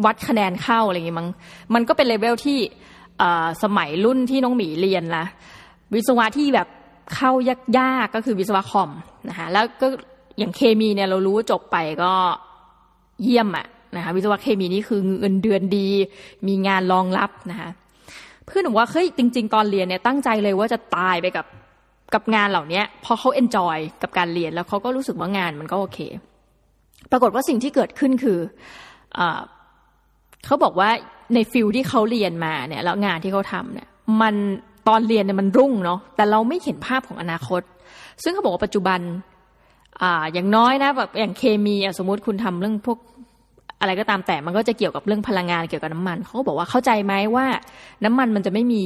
[0.04, 1.28] วัดคะแนนเข้าอะไรอย่างงี้มั้ง
[1.74, 2.58] มันก็เป็นเลเวลที่
[3.62, 5.24] สมัยรุ่นที่น้องหมีเรียนละ
[5.94, 6.68] วิศวะที่แบบ
[7.14, 8.90] เข้ายากๆกก็คือวิศวะคอม
[9.28, 9.86] นะคะแล้วก็
[10.38, 12.12] อย่างเคมีเนี่ยเรารู้ว่าจบไปก็
[13.22, 15.88] เยี่ยมอะนะคะวิศวะเคมีนี่คือเงินเดือนดี
[16.46, 17.70] มีงานรองรับนะคะ
[18.46, 21.46] เพื่อนบอกว่าเฮ้ยจริง ๆ ตอนเรียนเนี่ยตั้งใจเลยว่าจะตายไปกับ
[22.14, 25.98] กับงานเหล่านี้พอเขาเอนจอยกับการเรียนแล้วเขาก็รู้สึกว่างานมันก็โอเค
[27.10, 28.38] ปรากฏว่าสิ่งที่เกิดขึ้นคือ
[29.18, 29.20] อ
[30.46, 30.90] เขาบอกว่า
[31.34, 33.88] ในฟิลที่เขาเรียนมาเนี่ยแล้วงานที่เขาทำเนี่ย
[34.20, 34.34] มัน
[34.88, 37.62] ตอนเรียนเนี่ยมันรุ่งเนาะแต่เราไม่เห็นภาพของอนาคต
[38.22, 39.00] ซึ่งเขาบอกว่าปัจจุบัน
[40.02, 42.98] อ่าอย่างน้อยนะแบบอย่างเคมีสมมติคุณทำเรื่องพวก
[43.80, 47.46] อะไรก็ตามแต่มันก็จะเกี่ยวกับเรื่องพลังงานเกี่ยวกับน้ำมันเขาบอกว่าเข้าใจไหมว่า
[48.04, 48.82] น้ำมันมันจะไม่มี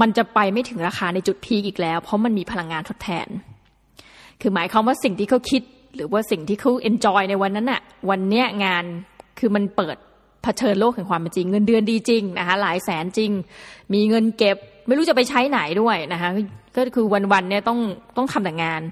[0.00, 3.26] มันจะไปไม่ถึงราคาในจุดพีกอีกแล้ว เพราะมันมีพลังงานทดแทน
[4.40, 5.62] คือหมายความว่าสิ่งที่เขาคิด
[5.94, 7.80] หรือว่าสิ่งที่เขาเอนจอยในวันนั้นอะ
[8.10, 8.84] วันเนี้ยงาน
[9.38, 9.96] คือมันเปิด
[10.42, 13.30] เผชิญโลกแห่งความเป็นจริง เงินเดือนดีจริงนะคะหลายแสนจริง
[13.92, 14.56] มีเงินเก็บ
[14.86, 16.30] ไม่รู้จะไปใช้ไหนด้วยนะคะ
[16.76, 17.78] ก็คือวันๆเนี่ยต้อง
[18.16, 18.82] ต้องทำแต่งาน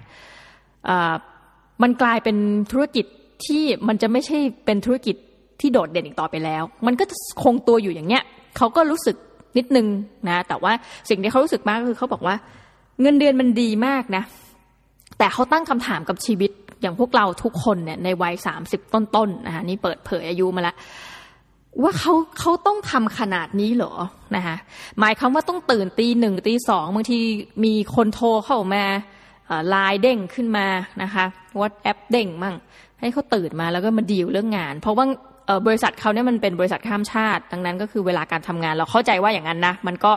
[1.82, 2.36] มันกลายเป็น
[2.72, 3.06] ธุรกิจ
[3.46, 5.16] ที่มันจะไม่ใช่เป็นธุรกิจ
[5.60, 7.04] ที่โดดเด่นอีกต่อไปแล้ว มันก็
[7.42, 8.22] คงตัวอยู่อย่างเงี้ย
[8.56, 9.16] เขาก็รู้สึก
[9.58, 9.86] นิดนึง
[10.28, 10.72] นะ แต่ว่า
[11.10, 12.36] สิ่งที่เขารู้สึกมากคือเขาบอกว่า
[13.00, 14.24] เงินเดือนมันดีมากนะ
[15.18, 20.76] แต่เขาตั้งคำถามกับชีวิตอย่างพวกเราทุกคนเนี่ยในวัยสามสิบต้นๆนะคะนี่เปิดเผยอายุมาแล้ว
[21.82, 23.92] ว่าเขาเขาต้องทำขนาดนี้เหรอ
[24.36, 24.56] นะคะ
[25.00, 27.18] หมายความว่าต้องตื่นตีหนึ่งตีสองบางที
[27.64, 28.84] มีคนโทรเข้ามา
[29.68, 30.66] ไลน์เด้งขึ้นมา
[31.02, 31.24] นะคะ
[31.58, 32.56] วอทแอปเด้งมั่ง
[33.00, 35.04] ให้เขาตื่นมาแล้วก็มาดีลเรื่องงาน เพราะว่า
[35.66, 40.12] บริษัทเขาเนี่ยมันเป็นบริษัทข้ามชาติ ดังนั้นก็คือเวลาการทำงานเราเข้าใจว่าอย่างนั้นนะมันก็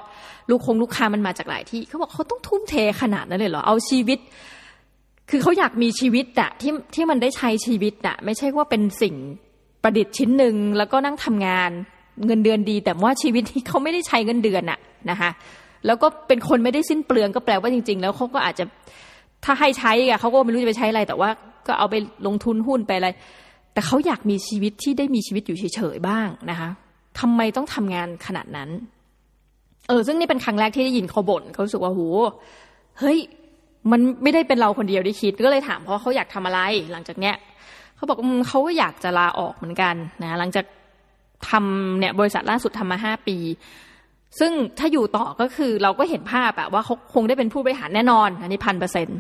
[0.50, 4.20] ลูกคงลูกค้ามันมาจากหลายที่เขาบอกเขาต้องทุ่มเทขนาดนั้นเลยเหรอเอาชีวิต
[5.29, 9.15] คือเขาอยากมีชีวิตอะที่ที่มันได้ใช้ชีวิตอะไม่ใช่ว่าเป็นสิ่ง
[9.84, 11.72] ประดิษฐ์ชิ้นหนึ่งแล้วก็นั่งทำงาน
[12.26, 15.30] เงินเดือนดี แต่ว่าชีวิตที่เขาไม่ได้ใช้เงินเดือนอะนะคะ
[15.86, 18.66] แล้วก็เป็นคนไม่ได้สิ้นเปลืองก็แปลว่าจริง ๆ แล้วเขาก็อาจจะ
[19.46, 21.30] ถ้าให้ใช้อะเขาก็ไม่รู้จะไปใช้อะไร แต่ว่า
[21.68, 21.96] ก็เอาไป
[22.28, 23.10] ลงทุนหุ้นไปอะไร
[23.74, 26.70] แต่เขาอยากมีชีวิตที่ได้มีชีวิตอยู่เฉยๆบ้างนะคะ
[27.20, 28.70] ทำไมต้องทำงานขนาดนั้น
[29.88, 32.02] เออ ซึ่งนี่เป็นครั้งแรกที่ได้ยินเขาบ่นเขาสึกว่าโห
[33.00, 33.18] เฮ้ย
[33.92, 36.60] มันไม่ได้เป็นเราคนเดียวที่คิด ก็เลยถามเพราะเขาอยากทำอะไร
[36.92, 37.36] หลังจากเนี้ย
[38.01, 40.65] เขาบอกเขาก็อยากจะลาออกเหมือนกันนะหลังจาก
[41.50, 43.38] ทำเนี่ยบริษัทล่าสุดทำมาห้าปี
[44.39, 49.17] ซึ่งถ้าอยู่ต่อก็คือเราก็เห็นภาพอะว่าเขาคงได้เป็นผู้บริหารแน่นอน อันนี้พันเปอร์เซ็นต์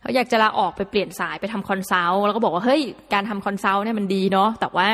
[0.00, 2.82] เขาอยากจะลาออกไปเปลี่ยนสายไปทำคอนซัลท์แล้วก็บอกว่าเฮ้ย
[3.12, 4.86] การทำ consult เนี่ยมันดีเนาะแต่ว่า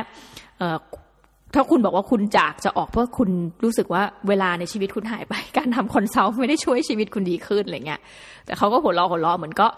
[1.55, 3.29] ถ้าคุณบอกว่าคุณจากจะออกเพราะคุณ
[3.65, 8.01] รู้สึกว่าเวลาในชีวิตคุณหายไป การทำ consult ไม่ได้ช่วยชีวิตคุณดีขึ้นอะไรเงี้ย
[8.47, 9.69] แต่เขาก็หัวเราะหัวเราะเหมือนก็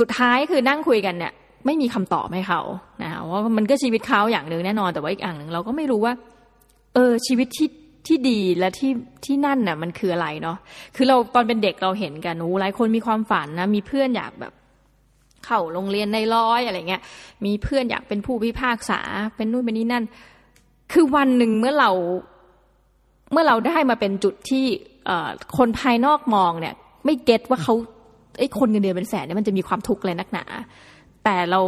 [0.00, 1.32] สุดท้ายคือนั่งคุยกันเนี่ย
[1.66, 2.60] ไม่มีคำตอบให้เขา
[3.02, 6.14] นะว่ามันก็ชีวิตเขาอย่างหนึ่งแน่นอนแต่ว่าอีกอย่างหนึ่งเราก็ไม่รู้ว่า
[6.94, 7.68] เออชีวิตที่
[8.06, 8.92] ที่ดีและที่
[9.24, 10.56] ที่นั่นน่ะมันคืออะไรเนาะ
[10.96, 14.52] คือเราตอนเป็นเด็กเราเห็นกันโอ้หลายคนมีความฝันนะ มีเพื่อนอยากแบบ
[15.44, 17.02] เข้าโรงเรียนในร้อยอะไรเงี้ย
[17.44, 19.00] มีเพื่อนอยากเป็นผู้พิพากษา
[19.36, 20.04] เป็นนู่นเป็นนี่นั่น
[20.92, 21.90] คือวันหนึ่งเมื่อเรา
[23.32, 24.64] เมื่อเราได้มาเป็นจุดที่
[25.56, 26.74] คนภายนอกมองเนี่ย
[27.04, 27.74] ไม่เก็ตว่าเขา
[28.38, 30.44] ไอ้คนเงินเดือนเป็นแสนเนี่ยมันจะมีความทุกข์เลยนักหนา
[31.24, 31.60] แต่เรา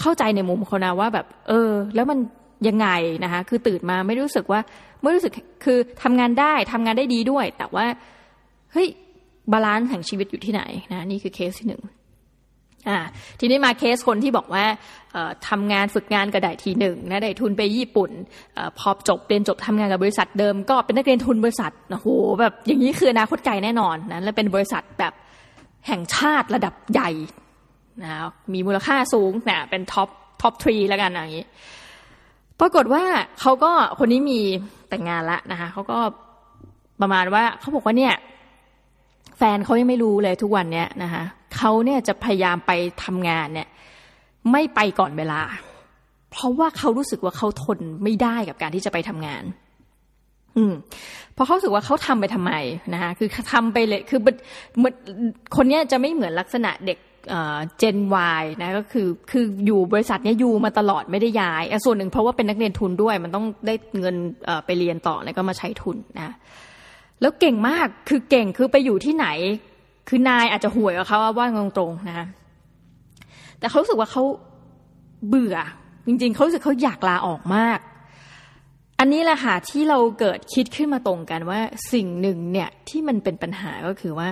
[0.00, 2.18] เข้าใจในมุมเขานะว่าแบบ เออ แล้วมัน
[2.68, 2.88] ยังไง
[3.24, 4.60] นะคะ คือตื่นมาไม่รู้สึกว่า
[5.02, 5.32] ไม่รู้สึก
[5.64, 7.86] คือทำงานได้ทำงานได้ดีด้วย แต่ว่า
[8.72, 8.88] เฮ้ย
[9.52, 11.82] balance แห่งชีวิตอยู่ที่ไหนนะนี่คือเคสที่หนึ่ง
[12.88, 12.98] อ่า
[13.40, 14.64] ทีนี้มาเคสคนที่บอกว่า
[15.48, 18.10] ทำงานฝึกงานก็ได้ที่หนึ่งนะได้ทุนไปญี่ปุ่น
[18.56, 22.08] อพอจบเรียนจบทำงานกับบริษัทเดิม ก็เป็นนักเรียนทุนบริษัทโอ้โห
[22.40, 25.12] แบบอย่างนี้คืออนาคตไกลแน่นอนนะและเป็นบริษัทแบบ
[25.88, 27.10] แห่งชาติระดับใหญ่
[28.02, 28.12] นะ
[28.52, 30.08] มีมูลค่าสูงนะเป็น top
[30.40, 31.46] top three แล้วกันอย่างนี้
[32.60, 33.04] ปรากฏว่า
[33.40, 34.40] เขาก็คนนี้มี
[34.88, 35.98] แต่งงานแล้วนะคะเขาก็
[37.00, 38.14] ประมาณว่าเขาบอกว่าเนี่ย
[39.38, 41.22] แฟนเขายังไม่รู้เลยทุกวันเนี้ยนะคะ
[41.56, 42.72] เขาเนี่ยจะพยายามไป
[43.04, 43.68] ทำงานเนี่ย
[44.52, 45.40] ไม่ไปก่อนเวลา
[46.32, 49.44] เพราะว่าเขารู้สึกว่าเขาทนไม่ได้กับการที่จะไปทำงาน
[50.56, 50.74] อืม
[51.34, 52.52] เพราะเขาสึกว่าเขาทำไปทำไม
[52.94, 54.94] นะคะคือทำไปเลยคือเหมือน
[55.56, 56.98] คนนี้ยจะไม่เหมือนลักษณะเด็ก
[57.78, 57.98] เจน
[58.40, 64.16] Y นะก็คือคืออยู่บริษัทนี้อยู่มาตลอดไม่ได้ย้ายส่วนหนึ่งเพราะว่าเป็นนักเรียนทุนด้วย มันต้องได้เงิน
[64.66, 66.34] ไปเรียนต่อแล้วก็มาใช้ทุนนะ
[67.20, 69.26] แล้วเก่งมากคือเก่งคือไปอยู่ที่ไหน
[70.08, 71.46] คือนายอาจจะห่วยกับเขาว่า
[71.78, 72.26] ตรงๆนะ
[73.58, 74.22] แต่เขารู้สึกว่าเขา
[75.28, 75.56] เบื่อ
[76.06, 77.78] จริงๆเขารู้สึกเขาอยากลาออกมาก
[78.98, 81.60] อันนี้แหละค่ะที่เราเกิดคิดขึ้นมาตรงกันว่า
[81.92, 84.28] สิ่งหนึ่งเนี่ยที่มันเป็นปัญหาก็คือว่า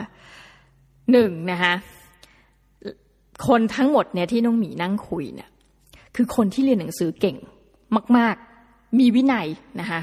[1.13, 1.75] หนึ่งนะคะ
[3.49, 5.49] คนทั้งหมดเนี่ยที่น้องหมีนั่งคุยเนี่ย
[6.17, 7.37] คือคนที่เรียนหนังสือเก่ง
[8.17, 8.35] มาก
[8.67, 9.47] ๆ มีวินัย
[9.81, 10.01] นะคะ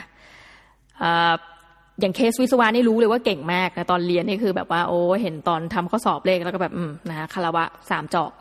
[2.00, 8.32] อย่างเคสวิศวะนี่รู้เลยว่าเก่งมากนะตอนเรียนนี่คือแบบว่าโอ้เห็นตอนทำข้อสอบเลขแล้วก็แบบอืมนะคะคารวะสามจอก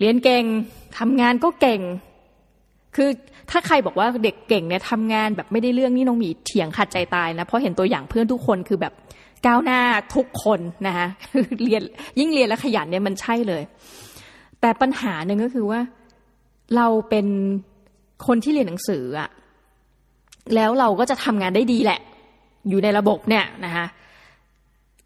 [0.00, 0.44] เรียนเก่ง
[0.98, 1.80] ทำงานก็เก่ง
[2.96, 3.08] คือ
[3.50, 8.92] ถ้าใครบอกว่าเด็กเก่งเนี่ยทำงานแบบไม่ได้เรื่องนี่น้องหมีเถียงขัดใจตายนะเพราะเห็นตัวอย่างเพื่อนทุกคนคือแบบ
[9.46, 9.80] ก้าวหน้า
[10.14, 11.06] ทุกคนนะคะ
[11.64, 11.82] เรียน
[12.18, 13.62] ยิ่งเรียนและขยันเนี่ยมันใช่เลย
[14.60, 15.80] แต่ปัญหาหนึ่งก็คือว่า
[16.76, 17.26] เราเป็น
[18.26, 19.30] คนที่เรียนหนังสืออะ
[20.54, 22.00] แล้วเราก็จะทำงานได้ดีแหละ
[22.68, 23.86] อยู่ในระบบเนี่ยนะคะ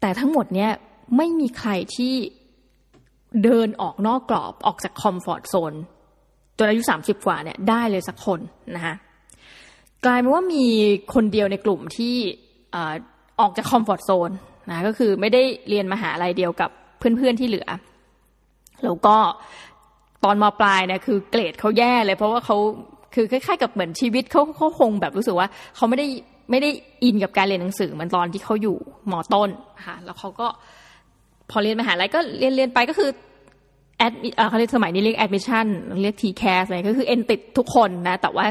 [0.01, 0.71] แต่ทั้งหมดเนี่ย
[1.17, 2.13] ไม่มีใครที่
[3.43, 5.73] เดินออกนอกกรอบออกจากคอมฟอร์ทโซน
[6.57, 8.39] จนอายุสามสิบกว่าเนี่ยได้เลยสักคน
[8.75, 8.93] นะคะ
[10.05, 10.65] กลายเป็นว่ามี
[11.13, 12.15] คนเดียวในกลุ่มที่
[13.43, 14.31] ออกจาก comfort zone
[14.71, 17.67] นะก็คือไม่ได้เรียนมหาลัยเดียวกับเพื่อนๆที่เหลือ
[18.83, 19.15] แล้วก็
[20.23, 22.57] ตอนมปลายเนี่ยคือเกรดเขาแย่เลยเพราะว่าเขา
[23.15, 26.07] คือคล้ายๆกับเหมือนชีวิตเขาเขาคงแบบรู้สึกว่าเขาไม่ได้
[26.51, 26.69] ไม่ได้
[27.03, 28.77] in กับการเรียนหนังสือเหมือนตอนที่เขาอยู่
[29.11, 29.49] มต้น
[29.87, 30.47] ค่ะแล้วเขาก็
[31.49, 33.09] พอเรียนมหาลัยก็เรียนเรียนไปก็คือ
[33.97, 34.13] แอด
[34.49, 35.67] เขาเรียกสมัยนี้เรียก admission
[36.01, 38.45] เรียก TCAS อะไรก็คือเอ็นติดทุกคนนะ แต่ว่า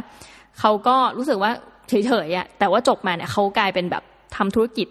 [0.60, 1.50] เขาก็รู้สึกว่า
[1.88, 4.02] เฉยๆอะแต่ว่าจบมาเนี่ยเขากลายเป็นแบบ
[4.36, 4.88] ทำธุรกิจ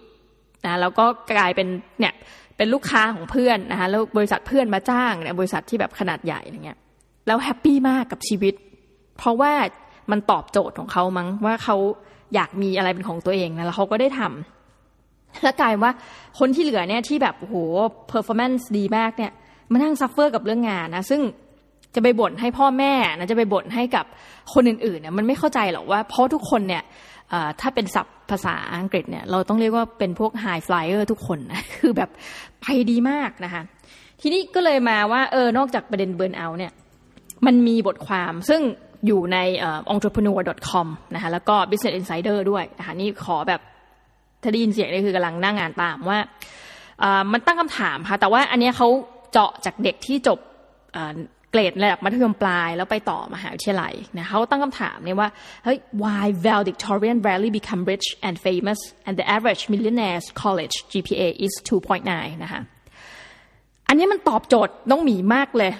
[0.66, 1.68] นะแล้วก็กลายเป็น
[2.00, 2.14] เนี่ย
[2.56, 6.78] เป็นลูกค้าของเพื่อนนะคะแล้วบริษัทเพื่อนมาจ้างเนี่ยบริษัทที่แบบขนาดใหญ่อะไรเงี้ย
[7.26, 8.54] แล้ว happy มากกับชีวิต
[9.18, 9.52] เพราะว่า
[10.10, 11.76] มันตอบโจทย์ของเขามั้งว่าเขา
[12.34, 15.92] อยากมีอะไรเป็นของตัวเองนะแล้วเขาก็ได้ทำแล้วกลายว่า
[16.38, 17.56] คนที่เหลือเนี่ยที่แบบโอ้โห
[18.08, 19.32] performance ดีมากเนี่ย
[19.70, 21.20] มานั่ง suffer กับเรื่องงานนะซึ่ง
[21.94, 24.04] จะไปบ่นให้พ่อแม่นะจะไปบ่นให้กับ
[24.54, 26.82] คนอื่นๆเนี่ยมันไม่เข้าใจหรอกว่าเพราะทุกคนเนี่ย
[27.60, 32.10] ถ้าเป็นศัพท์ภาษาอังกฤษเนี่ยเราต้องเรียกว่าเป็นพวกไฮฟลายเออร์ทุกคนนะคือแบบ
[32.60, 33.62] ไปดีมากนะคะ
[34.20, 36.72] ทีนี้ก็เลยมาว่าเออนอกจากประเด็นเบิร์นเอาเนี่ย
[37.46, 38.60] มันมีบทความซึ่ง
[39.06, 39.38] อยู่ใน
[39.92, 43.60] entrepreneur.com นะคะแล้วก็ business insider ด้วยนะคะนี่ขอแบบ
[44.42, 46.18] ถ้าได้ยินเสียงนี่คือกำลังนั่งงานตามว่า
[47.32, 48.88] มันตั้งคำถามค่ะแต่ว่าอันนี้เขา
[49.32, 50.38] เจาะจากเด็กที่จบ
[51.52, 55.28] เกรดระดับมัธยมปลาย แล้วไปต่อมหาวิทยาลัยนะเขาตั้งคำถามเนี่ยว่า
[55.64, 61.52] เฮ้ย why valedictorian rarely become rich and famous and the average millionaire's college GPA is
[61.98, 62.60] 2.9 นะคะ
[63.88, 65.72] อันนี้มันตอบโจทย์น้องหมีมากเลย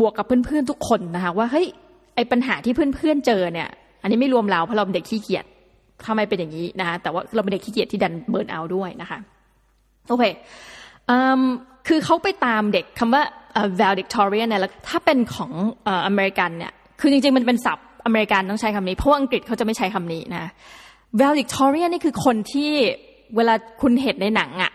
[0.00, 1.66] บวกกับเพื่อนๆทุกคนนะคะว่าเฮ้ย
[2.14, 3.68] ไอปัญหาที่เพื่อนๆเจอเนี่ย
[4.02, 5.44] อันนี้ไม่รวมเราเพราะเราเป็นเด็กขี้เกียจ
[6.06, 9.18] ทำไมเป็นอย่างนี้นะคะแต่ว่าเราเป็นเด็กขี้เกียจที่ดันเบิร์นเอาด้วยนะคะ
[10.08, 10.24] โอเค
[11.88, 13.22] คือเขาไปตามเด็กคำว่า
[13.80, 15.52] valedictorian เนี่ยแล้วถ้าเป็นของ
[16.06, 20.44] อเมริกันเนี่ยคือจริงๆ มันเป็นศัพท์อเมริกันต้องใช้คำนี้ เพราะาอังกฤษเขาจะไม่ใช้คำนี้นะ
[21.20, 22.72] valedictorian นี่คือคนที่
[23.36, 24.72] เวลาคุณเห็นในหนังอะ่ะ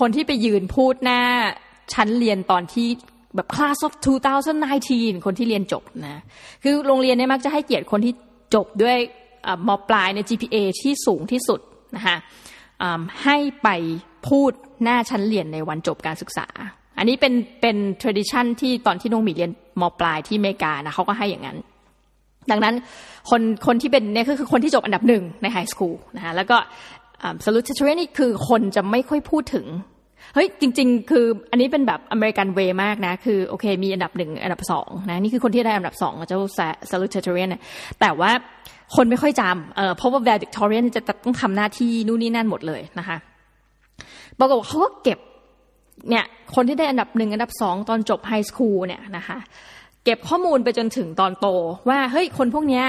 [0.00, 1.20] คนที่ไปยืนพูดหน้า
[1.94, 2.88] ชั้นเรียนตอนที่
[3.34, 3.92] แบบ class of
[4.58, 6.22] 2019 คนที่เรียนจบนะ
[6.62, 8.12] คือโรงเรียนเนี่ยมักจะให้เกียรติคนที่
[8.54, 8.96] จบด้วย
[9.68, 11.60] มปลายใน GPA ที่สูงที่สุด
[11.96, 12.16] นะคะ
[13.24, 13.68] ให้ไป
[14.28, 16.46] พูดหน้าชั้นเรียนในวันจบการศึกษา
[16.98, 21.58] อันนี้เป็นเป็น tradition ที่ตอนที่น้องหมีเรียนมปลายที่อเมริกานะเขาก็ให้อย่างนั้น
[22.50, 22.74] ดังนั้น
[23.30, 26.56] คนคนที่เป็นเนี่ยคือคนที่จบอันดับหนึ่งใน high school นะคะแล้วก็
[27.44, 29.66] salutatorian นี่คือคนจะไม่ค่อยพูดถึง
[30.34, 36.38] เฮ้ยจริง ๆ คืออันนี้เป็นแบบ American way มากนะ คือโอเค มีอันดับหนึ่งอันดับสองนะนี่คือคนที่ได้อันดับสองเจ้า
[36.90, 37.62] salutatorian เนี่ย
[38.00, 38.30] แต่ว่า
[38.96, 43.16] คนไม่ค่อยจำเพราะว่า valedictorian จะต้องทำหน้าที่นู่นนี่นั่นหมดเลยนะคะ
[44.38, 45.18] บอกว่าเขาก็เก็บ
[46.10, 49.38] เนี่ยคนที่ได้อันดับหนึ่งอันดับสองตอนจบ high school เนี่ยนะคะ
[50.04, 51.46] เก็บข้อมูลไปจนถึงตอนโต
[51.88, 52.84] ว่าเฮ้ยคนพวกเนี้ย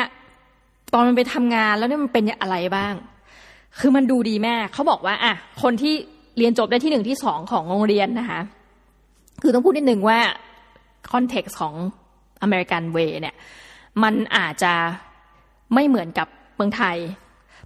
[0.93, 2.93] ตอนมันไปทำงานแล้วเนี่ยมันเป็นอะไรบ้าง
[3.79, 5.93] คือมันดูดีแม่เขาบอกว่าอะคนที่
[6.37, 8.39] เรียนจบได้ที่หนึ่งที่สองของโรงเรียนนะคะ
[9.41, 10.19] คือต้องพูดนิดหนึ่งว่า
[11.11, 11.73] context ของ
[12.41, 13.35] American way เนี่ย
[14.03, 14.73] มันอาจจะ
[15.73, 16.97] ไม่เหมือนกับเมืองไทย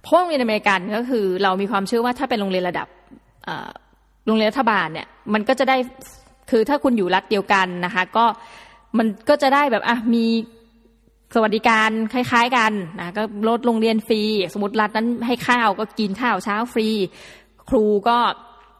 [0.00, 2.88] เพราะโรงเรียนอเมริกันก็คือเรามีความเชื่อว่าถ้าเป็นโรงเรียนระดับ
[4.26, 5.76] โรงเรียนรัฐบาลเนี่ยมันก็จะได้
[6.50, 8.24] คือถ้าคุณอยู่รัฐเดียวกันนะคะ ก็
[8.98, 10.24] มันก็จะได้แบบอะมี
[11.34, 16.88] สวัสดิการคล้าย ๆกันนะก็รถโรงเรียนฟรี สมมติรัฐนั้นให้ข้าวก็กินข้าวเช้าฟรี
[17.70, 18.18] ครูก็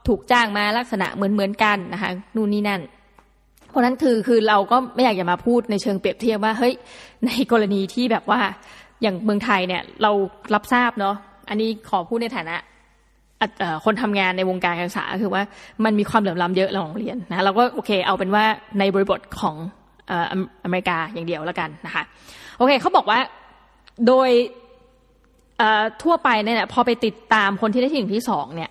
[0.08, 2.80] ถูกจ้างมาลักษณะเหมือนเหมือนกันนะคะนู่นนี่นั่น
[3.70, 6.74] เพราะนั้นคือคือเราก็ไม่อยากจะมาพูดในเชิงเปรียบเทียบว่าเฮ้ย
[7.26, 8.40] ในกรณีที่แบบว่า
[9.02, 10.10] อย่างเมืองไทยเนี่ยเรา
[10.54, 11.16] รับทราบเนาะ
[11.48, 12.56] อันนี้ขอพูดในฐานะ
[13.84, 15.42] คนทำงานในวงการการศึกษาคือว่า
[15.84, 18.44] มันมีความเหลื่อมล้าเยอะเราโรงเรียนนะเราก็โอเคเอาเป็นว่า
[18.78, 19.56] ในบริบทของ
[20.64, 22.02] อเมริกาอย่างเดียวแล้วกันนะคะ
[22.56, 23.18] โอเคเขาบอกว่า
[24.06, 24.30] โดย
[26.02, 28.70] ทั่วไปเนี่ยพอไปติดตามคนที่ได้ที่หนึ่งที่สองเนี่ย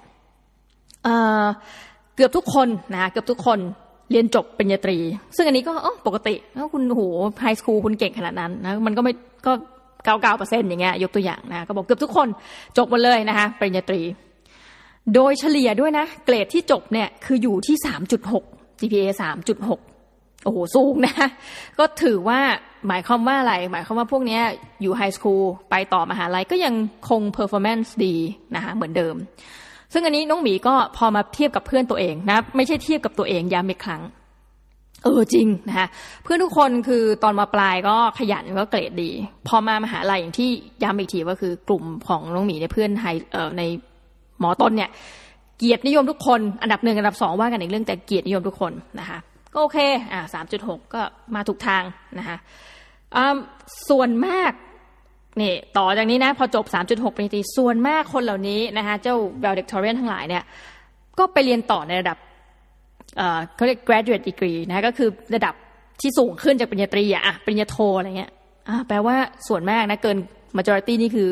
[2.16, 3.60] เกือบทุกคนนะเกือบทุกคน
[4.12, 4.98] เรียนจบปริญญาตรี
[5.36, 5.74] ซึ่งอันนี้ก็
[6.08, 7.02] ปกติแล้วคุณโห
[7.42, 9.14] ไฮสคูลคุณเก่งขนาดนั้นนะมันก็ไม่
[9.46, 9.52] ก็
[10.06, 12.28] เก้าเก้าเปอร์เซ็นต์อย่างเงี้ยยกตัวอย่างนะก็บอกเกือบทุกคน
[12.78, 14.02] จบหมดเลยนะคะปริญญาตรี
[15.16, 17.76] โดยเฉลี่ยด้วยนะ เกรดที่จบเนี่ยคืออยู่ที่
[18.30, 19.08] 3.6 GPA
[19.72, 21.16] 3.6 โอ้โห สูงนะ
[21.80, 22.40] ก็ถือว่า
[22.88, 24.40] หมายความว่าอะไร หมายความว่าพวกนี้
[24.82, 26.74] อยู่ high school ไปต่อมหาลัยก็ยัง
[27.10, 28.16] คง performance ดี
[28.56, 29.16] นะคะเหมือนเดิม
[29.94, 34.02] ซึ่งอันนี้น้องหมีก็พอมาเทียบกับเพื่อนตัวเองนะ ไม่ใช่เทียบกับตัวเองย้ำอีกครั้ง
[35.04, 35.88] เออจริงนะคะ
[36.24, 39.12] เพื่อนทุกคนคือตอนมอปลายก็ขยันก็เกรดดี
[39.48, 40.50] พอมามหาลัยอย่างที่
[40.84, 43.64] ย้ำอีกทีว่าคือกลุ่มของน้องหมีในเพื่อน high เอ่อใน
[44.42, 44.90] มอต้นเนี่ย
[45.58, 49.20] เกียรตินิยมทุกคนอันดับหนึ่งอันดับสองว่ากันอีกเรื่องแต่เกียรตินิยมทุกคนนะคะ
[49.54, 49.78] ก็โอเค
[50.14, 51.02] อ่าสามจุดหกก็
[51.36, 51.84] มาถูกทาง
[52.20, 52.38] นะคะ
[53.90, 54.52] ส่วนมาก
[55.42, 60.44] นี่ต่อจากนี้นะพอจบ 3.6ปริญญาตรีส่วนมากคนเหล่านี้นะคะเจ้าเบลเด็กทอร์เรนทั้งหลายเนี่ย
[61.20, 62.18] ก็ไปเรียนต่อในระดับ
[63.56, 65.54] เขาเรียก graduate degree นะก็คือระดับ
[66.02, 68.32] ที่สูงขึ้นจากปริญญาตรีอะปริญญาโทอะไรเงี้ย
[68.88, 69.16] แปลว่า
[69.48, 70.18] ส่วนมากนะเกิน
[70.58, 71.30] majority นี่คือ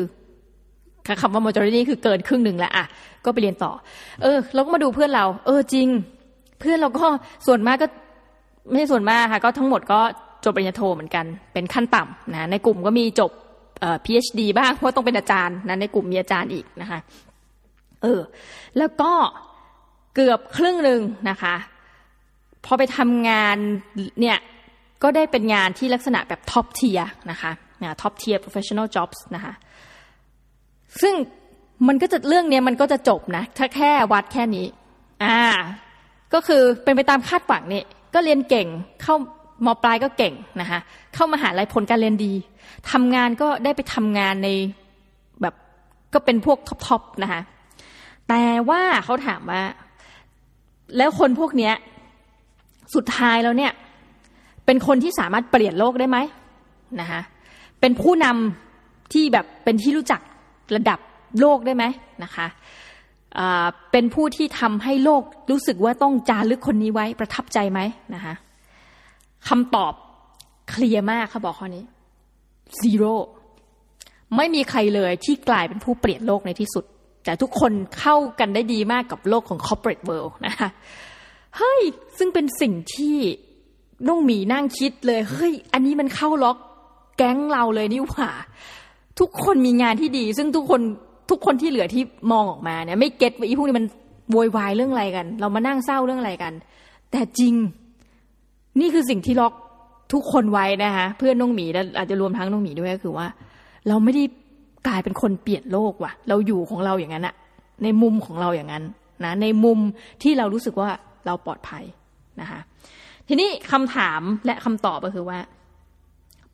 [1.20, 2.84] คำว่า majority คือเกินครึ่งหนึ่งแล้วอะ
[3.24, 3.72] ก็ไปเรียนต่อ
[4.22, 5.88] เออ เราก็มาดูเพื่อนเรา เออจริง
[6.60, 7.06] เพื่อนเราก็
[7.46, 7.86] ส่วนมากก็
[8.70, 10.00] ไม่ใช่ส่วนมากค่ะ ก็ทั้งหมดก็
[10.44, 13.30] จบปริญญาโทเหมือนกัน เป็นขั้นต่ำนะในกลุ่มก็มีจบ
[13.80, 16.98] เอ่อ PhD บ้างเพราะต้องเป็นอาจารย์นะในกลุ่มมีอาจารย์อีกนะคะ
[18.02, 18.20] เออ
[18.78, 19.12] แล้วก็
[20.14, 21.54] เกือบครึ่งหนึ่งนะคะ
[22.64, 23.56] พอไปทำงาน
[24.20, 24.38] เนี่ย
[25.02, 27.52] ก็ได้เป็นงานที่ลักษณะแบบท็อปเทียนะคะ
[28.02, 29.52] ท็อปเทีย professional jobs นะคะ
[31.02, 31.14] ซึ่ง
[31.88, 34.66] มันก็จะเรื่องเนี้ยมันก็จะจบนะถ้าแค่วัดแค่นี้
[35.24, 35.40] อ่า
[36.34, 37.82] ก็คือเป็นไปตามคาดหวังนี่
[38.14, 38.68] ก็เรียนเก่ง
[39.02, 39.14] เข้า
[39.66, 40.78] มปลายก็เก่งนะคะ
[41.14, 42.32] เข้ามาหาลัยผลการเรียนดี
[42.90, 44.48] ทำงานก็ได้ไปทำงานใน
[45.42, 45.54] แบบ
[46.14, 47.40] ก็เป็นพวกท็อปๆนะคะ
[48.28, 49.62] แต่ว่าเขาถามว่า
[50.96, 51.74] แล้วคนพวกเนี้ย
[52.94, 53.72] สุดท้ายแล้วเนี่ย
[54.66, 56.18] เป็นคนที่สามารถเปลี่ยนโลกได้ไหม
[57.00, 57.20] นะคะ
[57.80, 60.20] เป็นผู้นำที่แบบเป็นที่รู้จัก
[60.76, 60.98] ระดับ
[61.40, 61.84] โลกได้ไหม
[62.24, 62.46] นะคะ
[63.92, 67.80] เป็นผู้ที่ทำให้โลกรู้สึกว่าต้องจารึกคนนี้ไว้ประทับใจไหม
[68.14, 68.34] นะคะ
[69.48, 69.92] คำตอบ
[70.70, 71.84] เคลียร์มากเขาบอกข้อนี้
[72.80, 73.14] zero
[74.36, 76.84] ไม่มีใครเลยที่กลายเป็นผู้เปลี่ยนโลกในที่สุด
[77.24, 80.68] แต่ทุกคนเข้ากันได้ดีมากกับโลกของ corporate world นะคะ
[81.56, 81.82] เฮ้ย
[82.18, 83.16] ซึ่งเป็นสิ่งที่
[84.06, 86.56] น้องหมีนั่งคิดเลย เฮ้ย อันนี้มันเข้าล็อก
[87.16, 88.30] แก๊งเราเลยนี่หว่า
[89.20, 90.80] ทุกคนมีงานที่ดี ซึ่งทุกคน
[91.30, 92.02] ทุกคนที่เหลือที่
[92.32, 93.86] มองออกมาเนี่ยไม่เก็ตว่าอีพวกนี้มัน
[94.30, 96.52] โวยวายเรื่องอะไรกัน เรามานั่งเศร้าเรื่องอะไรกัน
[97.10, 97.54] แต่จริง
[98.80, 99.52] นี่คือสิ่งที่ล็อก
[100.12, 103.26] ทุกคนไว้นะคะเพื่อนน้องหมีและอาจจะรวมทั้งน้องหมีด้วยก็คือว่า
[103.88, 104.24] เราไม่ได้
[104.86, 107.34] กลายเป็นคนเปลี่ยนโลกว่ะ เราอยู่ของเราอย่างนั้นอะ
[107.82, 108.84] ในมุมของเราอย่างนั้น
[109.24, 109.78] นะในมุม
[110.22, 110.88] ที่เรารู้สึกว่า
[111.26, 111.84] เราปลอดภัย
[112.40, 112.60] นะคะ
[113.28, 115.38] ทีนี้คำถามและคำตอบก็คือว่า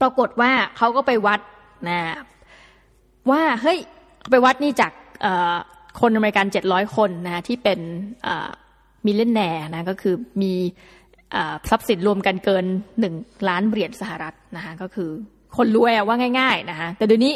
[0.01, 1.41] ปรากฏว่าเขาก็ไปวัด
[1.89, 2.01] นะ
[3.31, 3.79] ว่าเฮ้ย
[4.31, 4.93] ไปวัดนี่จาก
[6.01, 7.79] คนอเมริกันเจ็ดร้อยคนนะที่เป็น
[9.07, 10.53] มิเลนแนร์นะก็คือมี
[11.71, 12.65] ทรัพย์สินรวมกันเกิน
[13.01, 13.15] หนึ่ง
[13.49, 15.11] ล้านเหรียญสหรัฐนะคะก็คือ
[15.57, 17.33] คนรวยว่าง่ายๆนะคะแต่เดี๋ยวนี้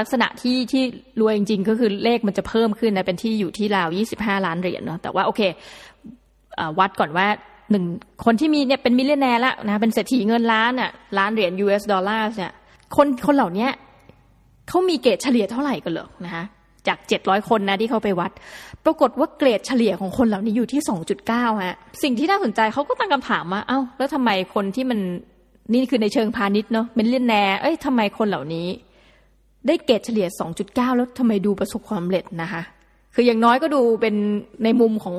[0.00, 0.82] ลักษณะที่ที่
[1.20, 5.40] รวยจริงๆ ก็คือเลขมันจะเพิ่มขึ้นนะเป็นที่อยู่ที่ราว 25 ล้านเหรียญเนาะแต่ว่าโอเค
[6.78, 7.26] วัดก่อนว่า
[7.70, 7.84] หนึ่ง
[8.24, 12.52] คนที่มีเนี่ยเป็น millionaire ละนะเป็นเศรษฐีเงินล้านอะล้านเหรียญ US ดอลลาร์เนี่ย
[12.96, 13.68] คนคนเหล่านี้
[14.70, 16.44] เขามีเกรดเฉลี่ยเท่าไหร่กันเหรอนะคะ
[16.88, 18.30] จากเจ็ดร้อยคนนะที่เขาไปวัด
[18.84, 25.00] ปรากฏว่าเกรดเฉลี่ยของคนเหล่านี้อยู่ที่สองจุดเก้าฮะ สิ่งที่น่าสนใจเขาก็ตั้งคำถามว่าเอ้า แล้วทำไมคนที่มัน
[25.72, 28.66] นี่คือในเชิงพาณิชย์เนาะเป็นเลียนแนเอ้ยทำไมคนเหล่านี้
[29.66, 32.62] ได้เกรดเฉลี่ยสองจุดเก้าแล้วทำไมดูประสบความสำเร็จนะคะ
[33.14, 34.14] คืออย่างน้อยก็ดูเป็น
[34.64, 35.16] ในมุมของ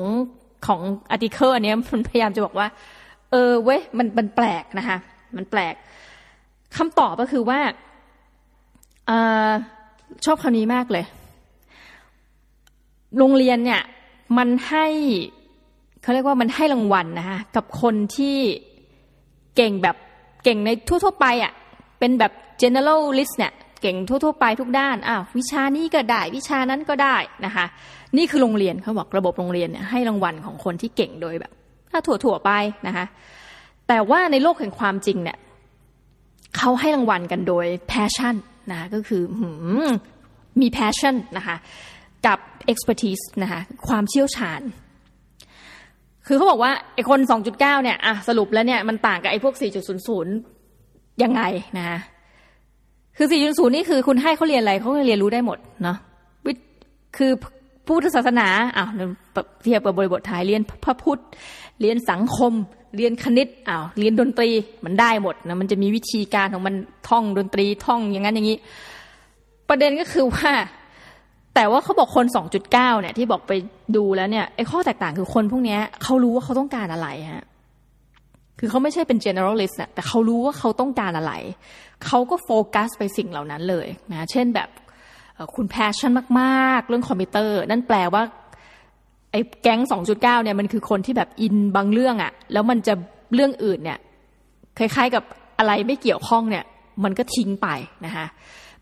[0.66, 2.66] ของอาร์ติเคิลอันนี้มันพยายามจะบอกว่า
[3.30, 4.96] เออเว้ยมันมันแปลกนะคะ
[5.36, 5.74] มันแปลก
[6.76, 7.58] คำตอบก็คือว่า
[9.12, 9.14] อ
[10.24, 11.04] ชอบคำนี้มากเลย
[13.18, 13.82] โรงเรียนเนี่ย
[14.38, 14.86] มันให้
[16.02, 18.36] เขาเรียกว่ามันให้รางวัลนะคะกับคนที่
[19.56, 19.96] เก่งแบบ
[20.44, 21.52] เก่งในทั่ว ๆ ไปอะ่ะ
[21.98, 27.66] เป็นแบบ generalist เนี่ยเก่งทั่ว ๆ ไปทุกด้านอ้าววิชานี้ก็ได้ วิชานั้นก็ได้นะคะ
[28.16, 31.52] นี่คือโรงเรียนเขาบอกระบบโรงเรียนเนี่ยให้รางวัลของคนที่เก่งโดยแบบ
[31.90, 32.50] ถ้าถั่วๆไป
[32.86, 33.06] นะคะ
[33.88, 35.38] แต่ว่าในโลกแห่งความจริงเนี่ย
[36.56, 39.22] เขาให้รางวัลกันโดย passion น นะก็คือ
[40.60, 41.56] มี passion นะคะ
[42.26, 42.38] กับ
[42.72, 44.60] expertise นะคะความเชี่ยวชาญ
[46.26, 49.54] คือเขาบอกว่าไอ้คน 2.9 เนี่ยอะสรุปแล้วเนี่ยมันต่างกับไอ้พวก
[50.18, 51.42] 4.00 ยังไง
[51.78, 51.98] นะคะ
[53.16, 55.98] คือ 4.0 นี่คือคุณให้เขาเรียนอะไรเขาเรียนรู้ได้หมดเนาะ
[57.16, 57.32] คือ
[57.86, 58.88] พุทธศาสนาอ้าว
[59.64, 61.20] เทียบกับบริบทไทยเรียนพระพุทธ
[61.82, 62.52] เรียนสังคม
[62.96, 64.50] เรียนคณิตอ้าวเรียนดนตรี
[64.84, 66.74] มันได้หมดนะมันจะมีวิธีการของมัน
[67.08, 68.58] ท่องดนตรีท่องอย่างนั้นอย่างนี้
[69.68, 70.50] ประเด็นก็คือว่า
[71.54, 72.26] แต่ว่าเขาบอกคน
[72.64, 73.52] 2.9 เนี่ย ที่บอกไป
[73.96, 77.44] ดูแล้วเนี่ยไอ้ข้อแตกต่างคือคนพวกนี้เขารู้ว่าเขาต้องการอะไรฮะ
[78.58, 81.32] คือเขาไม่ใช่เป็น generalist นะแต่เขารู้ว่าเขาต้องการอะไร
[82.06, 84.68] เขาก็โฟกัสไปสิ่งเหล่านั้นเลยนะเช่นแบบ
[85.54, 88.22] คุณ passion มาก ๆ เรื่องคอมพิวเตอร์ นั่นแปลว่า
[89.32, 92.94] ไอ้แก๊ง2.9เก้าเนี่ยมันคือคนที่แบบอินบางเรื่องอะแล้วมันจะ
[93.34, 93.98] เรื่องอื่นเนี่ย
[94.78, 95.24] คล้ายๆกับ
[95.58, 96.64] อะไรไม่เกี่ยวข้องเนี่ย
[97.04, 97.68] มันก็ทิ้งไป
[98.06, 98.26] นะคะ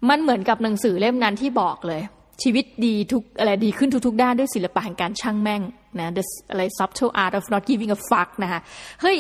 [0.08, 2.00] มันเหมือนกับหนังสือเล่มนั้นที่บอกเลย
[2.42, 5.62] ชีวิตดีทุกอะไรดีขึ้นทุกๆด้านด้วยศิลปะแห่งการช่างแม่ง
[5.98, 8.60] นะ the อะไร subtle art of not giving a fuck นะคะ
[9.02, 9.18] เฮ้ย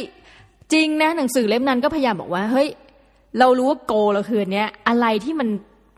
[0.72, 2.68] จริงนะหนังสือเล่มนั้นก็พยายามบอกว่าเฮ้ย
[3.38, 5.48] เรารู้ว่าโกเราคือเนี้ยอะไรที่มัน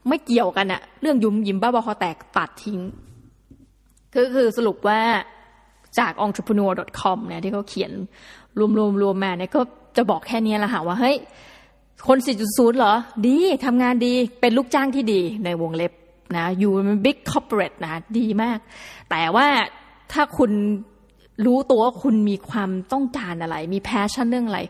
[0.08, 2.80] ไม่เกี่ยวกันอะเรื่องยุ่มยิ้มบ้าบอคอแตกตัดทิ้ง
[4.12, 5.00] คือคือสรุปว่า
[5.98, 7.92] จาก entrepreneur.com เนี่ยที่เขาเขียน
[8.58, 9.60] รวมรวมรวมมาเนี่ยก็
[9.96, 11.16] จะบอกแค่นี้ละค่ะว่าเฮ้ย
[12.08, 12.94] คน 4.0 เหรอ
[13.26, 15.92] ดีทำงานดีเป็นลูกจ้างที่ดีในวงเล็บ
[16.36, 18.58] นะอยู่เป็น big corporate นะดีมาก
[19.10, 19.46] แต่ว่า
[20.12, 20.50] ถ้าคุณ
[21.46, 24.60] รู้ตัวว่าคุณมีความต้องการอะไร มีแพชชั่นเรื่องอะไร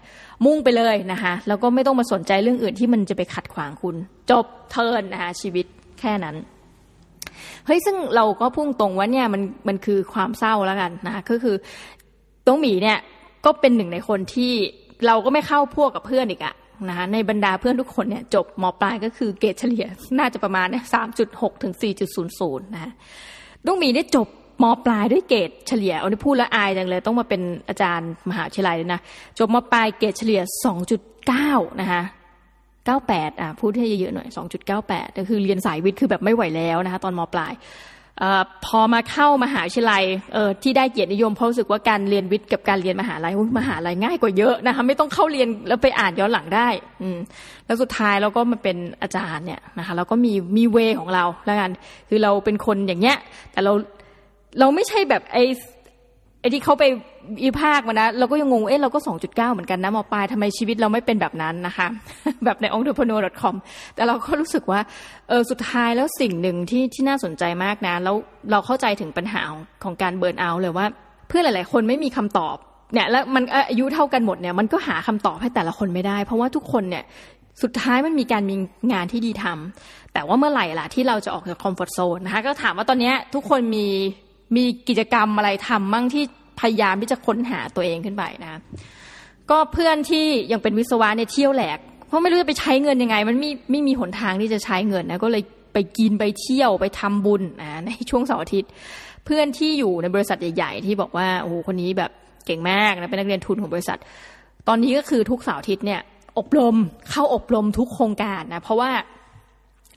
[0.44, 3.96] มุ่งไปเลยนะคะแล้วก็ไม่ต้องมาสนใจเรื่องอื่นที่มันจะไปขัดขวางคุณ
[4.30, 5.66] จบเทิร์นนะคะชีวิต
[6.00, 6.36] แค่นั้น
[7.66, 11.56] เฮ้ยซึ่งเราก็พุ่งตรงว่าเนี่ยมันมันคือความเศร้าแล้วกันนะก็คือ
[12.46, 12.98] ต้องหมีเนี่ย
[13.44, 14.52] ก็เป็นหนึ่งในคนที่
[15.06, 16.54] เราก็ไม่เข้าพวกกับเพื่อนอีกอะ
[16.88, 19.86] นะคะในบรรดาเพื่อนทุกคนเนี่ยจบมปลายก็คือเกรดเฉลี่ย
[20.18, 22.92] น่าจะประมาณเนี่ยสามจุดหกถึงสี่จุดศูนย์ศูนย์นะ
[23.66, 24.28] ต้องมีได้จบ
[24.62, 29.00] มปลายด้วยเกรดเฉลี่ยเอาที่พูดแล้วอายจังเลย ต้องมาเป็นอาจารย์มหาวิทยาลัยเลยนะ
[29.38, 31.50] จบมปลายเกรดเฉลี่ยสองจุดเก้า
[31.80, 32.02] นะคะ
[32.86, 37.52] เก้าแปดอะพูดให้เยอะๆหน่อยสองจุดเก้าแปดก็คือเรียนสายวิทย์คือแบบไม่ไหวแล้วนะคะตอนมปลาย
[38.66, 40.04] พอมาเข้ามหาวิทยาลัย
[40.62, 46.68] ที่ได้เกียรตินิยมเพราะรู้สึกว่าการเรียนวิทย์กับการเรียนมหาลัยมหาลัยง่ายกว่าเยอะนะคะไม่ต้องเข้าเรียนแล้วไปอ่านย้อนหลังได้
[47.02, 47.08] อื
[47.66, 51.70] แล้วสุดท้ายเราก็มาเป็นอาจารย์เนี่ยนะคะเราก็มีมีเวของเราแล้วกัน
[52.08, 53.16] คือเราเป็นคนอย่างเงี้ย
[53.52, 53.72] แต่เรา
[54.58, 55.38] เราไม่ใช่แบบไอ
[56.42, 56.84] ไอ้ที่เขาไป
[57.42, 61.86] อีภาคมานะเราก็ยังงงเอ๊ะเราก็สองจุดเก้าเหมือนกันนะมอปลายทำไมชีวิตเราไม่เป็นแบบนั้นนะคะ
[62.44, 63.54] แบบใน entrepreneur.com
[63.94, 64.80] แต่เราก็รู้สึกว่า
[65.28, 68.14] เออสุดท้ายแล้วสิ่งหนึ่งที่ที่น่าสนใจมากนะแล้ว
[68.50, 70.86] เราเข้าใจถึงปัญหาของของการเบิร์นเอาเลยว่า
[71.28, 72.56] เพื่อนหลาย ๆ คนไม่มีคำตอบ
[72.92, 77.04] เนี่ยแล้วมันอายุเท่ากันหมดเนี่ยมันก็หาคำตอบให้แต่ละคนไม่ได้ เพราะว่าทุกคนเนี่ย
[77.62, 78.56] สุดท้ายมันมีการมี
[78.92, 83.86] งานที่ดีทำแต่ว่าเมื่อไหร่ล่ะที่เราจะออกจากคอมฟอร์ทโซนนะคะก็ถามว่าตอนนี้ทุกคนมี
[84.56, 86.24] มีกิจกรรมอะไรทำมั่งที่
[86.60, 88.60] พยายามที่จะค้นหาตัวเองขึ้นไปนะ
[89.50, 98.70] ก็เพื่อนที่ยังเป็นวิศวะเนี่ยเที่ยวแหลก เพราะไม่รู้จะไปใช้เงินยังไง มันไม่ไม่มีหนทางที่จะใช้เงินนะก็เลยไปกินไปเที่ยวไปทำบุญนะในช่วงเสาร์อาทิตย์
[99.24, 102.10] เพื่อนที่อยู่ในบริษัทใหญ่ ๆ ที่บอกว่าโอ้โหคนนี้แบบ
[102.46, 103.98] เก่งมากนะเป็นนักเรียนทุนของบริษัท
[104.68, 106.00] ตอนนี้ก็คือทุกเสาร์อาทิตย์เนี่ย
[106.38, 106.76] อบรม
[107.10, 108.90] เข้าอบรมทุกโครงการนะเพราะว่า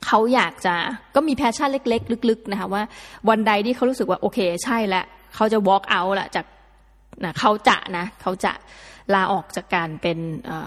[0.04, 0.74] เขาอยากจะ
[1.14, 2.82] ก็มีแพชชั่นเล็ก ๆ ลึก ๆ นะคะว่า
[3.28, 5.04] วันใดที่เขารู้สึกว่าโอเคใช่แล้ว
[5.34, 6.46] เขาจะ walk out ละจาก
[7.24, 8.52] นะเขาจะนะเขาจะ
[9.14, 10.18] ลาออกจากการเป็น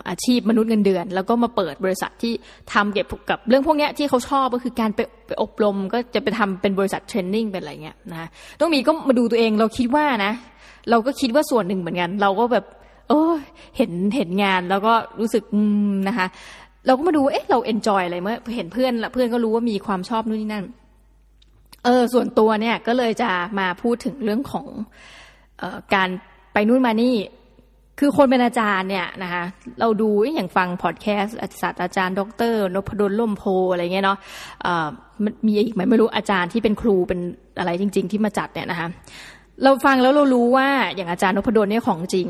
[0.10, 2.34] อาชีพมนุษย์เงินเดือน แล้วก็มาเปิดบริษัทที่
[2.74, 8.28] ทำเกี่ยวกับเรื่องพวกนี้ที่เขาชอบก็คือการไปไปอบรมก็จะไปทำเป็นบริษัท training เป็นอะไรเงี้ยนะ
[8.62, 10.34] ต้องมีก็มาดูตัวเองเราคิดว่านะ
[10.90, 12.66] เราก็คิดว่าส่วนหนึ่งเหมือนกัน เราก็แบบ
[13.10, 13.34] เออ
[13.78, 15.44] เห็นเห็นงานแล้วก็รู้สึก
[16.08, 16.28] นะคะ
[16.86, 20.66] เราก็มาดูเอ๊ะเรา enjoy อะไรเมื่อเห็นเพื่อนละเพื่อนก็รู้ว่ามีความชอบนู่นนี่นั่น
[21.86, 24.68] เออ ส่วนตัวเนี่ยก็เลยจะมาพูดถึงเรื่องของ
[25.62, 26.10] ออการ
[26.54, 27.16] ไปนู่นมานี่
[28.00, 29.44] คือคนเป็นอาจารย์เนี่ยนะคะ
[29.80, 34.18] เราดูอย่างฟังพอดแคสต์ศาสตราจารย์ ดรนพดลล่มโพอะไรเงี้ยเนาะ
[35.24, 37.20] มันมีอีกไหมไม่รู้อาจารย์ที่เป็นครูเป็น
[37.60, 38.88] อะไรจริง ๆ ที่มาจัดเนี่ยนะคะ
[39.64, 42.28] เราฟังแล้วเรารู้ว่าอย่างอาจารย์นพดลเนี่ยของจริง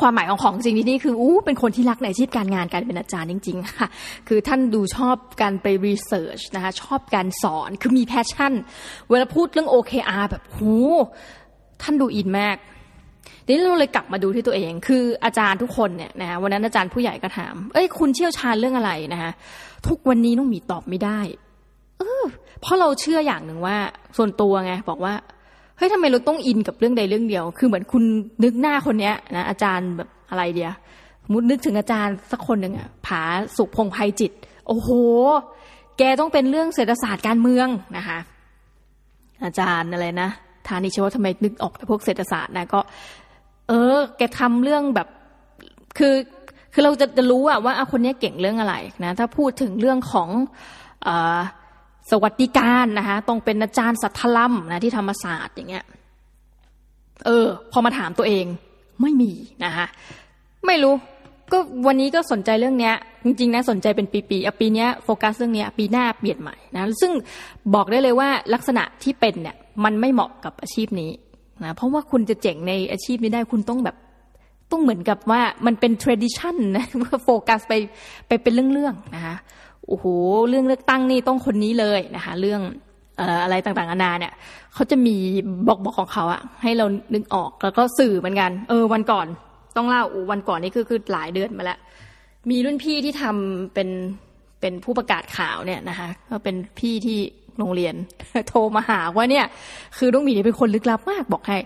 [0.00, 3.88] ความหมายของของจริงที่นี่คืออู้เป็นคนที่รักในอาชีพการงานการเป็นอาจารย์จริงๆค่ะ
[4.28, 8.52] คือท่านดูชอบการไป research นะคะชอบการสอนคือมี passion
[9.10, 10.74] เวลาพูดเรื่อง OKR แบบหู
[11.82, 12.56] ท่านดูอินมาก
[13.48, 19.32] นี้เราเลยกลับมาดูที่ตัวเอง คืออาจารย์ทุกคนเนี่ยนะวันนั้นอาจารย์ผู้ใหญ่ก็ถาม เอ้ยคุณเชี่ยวชาญเรื่องอะไรนะคะ
[19.88, 21.20] ทุกวันนี้น้องหมีตอบไม่ได้
[21.98, 22.24] เออ
[22.60, 23.76] เพราะเราเชื่ออย่างหนึ่งว่า
[24.16, 25.14] ส่วนตัวไงบอกว่า
[25.76, 28.04] เฮ้ยทำไมเราต้องอินกับเรื่องใดเรื่องเดียว คือเหมือนคุณ
[28.44, 30.70] นึกหน้าคนเนี้ยนะอาจารย์แบบอะไรเดีย
[31.32, 33.22] มุดนึกถึงอาจารย์สักคนหนึ่งอะผา
[33.56, 34.32] สุขพงภัยจิต
[34.66, 34.90] โอ้โห
[35.98, 38.18] แกต้องเป็นเรื่องเศรษฐศาสตร์การเมืองนะคะ
[39.44, 40.30] อาจารย์อะไรนะ
[40.66, 42.80] ทานิชว่าทำไมนึกออกแต่พวกเศรษฐศาสตร์นะก็
[43.68, 45.08] เออ แกทำเรื่องแบบ
[45.98, 46.14] คือ
[46.72, 50.28] คือเราจะจะรู้อะว่าคนนี้เก่งเรื่องอะไรนะ ถ้าพูดถึงเรื่องของ
[51.06, 51.08] อ
[52.14, 55.84] สวัสดิการนะคะต้องเป็นอาจารย์สัทธลัมนะที่ธรรมศาสตร์อย่างเงี้ย
[57.26, 58.46] เออ พอมาถามตัวเอง
[59.02, 59.32] ไม่มี
[59.64, 59.86] นะคะ
[60.66, 60.94] ไม่รู้
[61.52, 62.94] ก็วันนี้ก็สนใจเรื่องเนี้ย
[63.24, 67.12] จริงๆนะสนใจเป็นปีๆปีเนี้ยโฟกัสเรื่องเนี้ย ปีหน้าเปลี่ยนใหม่นะซึ่ง
[67.74, 71.10] บอกได้เลยว่าลักษณะที่เป็นเนี่ย มันไม่เหมาะกับอาชีพนี้
[71.62, 73.96] นะเพราะว่าคุณจะเจ๋งในอาชีพนี้ได้คุณต้องแบบ
[74.70, 76.86] ต้องเหมือนกับว่ามันเป็น tradition นะ
[77.24, 77.72] โฟกัสไป
[78.28, 79.36] ไปเป็นเรื่องๆนะคะ
[79.92, 80.06] โอ้โห
[80.48, 82.60] เรื่องเลือกตั้งนี่ต้องคนนี้เลยนะคะ เรื่อง
[83.44, 84.32] อะไรต่างๆนานาเนี่ย
[84.74, 85.16] เขาจะมี
[85.68, 89.26] บอกบอกของเขาอะให้เรานึกออกแล้วก็สื่อเหมือนกัน เออ วันก่อน
[89.76, 91.78] ต้องเล่าวันก่อนนี่คือคือหลายเดือนมาแล้ว
[92.50, 93.88] มีรุ่นพี่ที่ทำเป็น
[94.60, 97.18] เป็นผู้ประกาศข่าวเนี่ยนะคะก็เป็นพี่ที่
[97.58, 97.94] โรงเรียน
[98.48, 99.46] โทรมาหาว่าเนี่ย
[99.96, 101.58] คือน้องหมีเป็นคนลึกลับมากบอกให้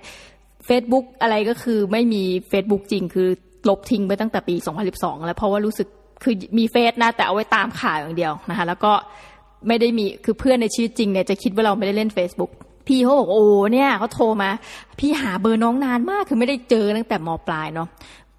[0.69, 3.29] Facebook อะไรก็คือไม่มี Facebook จริงคือ
[3.69, 4.55] ลบทิ้งไปตั้งแต่ปี
[4.91, 5.89] 2012 แล้วเพราะว่ารู้สึก
[6.23, 8.93] คือมีเฟซนะแต่เอาไว้ตามข่าวอย่างเดียวนะคะ แล้วก็
[9.69, 12.51] ไม่ได้มีคือเพื่อนในชีวิตจริงเนี่ยจะคิดว่าเราไม่ได้เล่น Facebook
[12.87, 14.51] พี่เขาบอกโอ้เนี่ยเขาโทรมา
[14.99, 17.89] พี่หาเบอร์น้องนานมาก คือไม่ได้เจอตั้งแต่มปลายเนาะ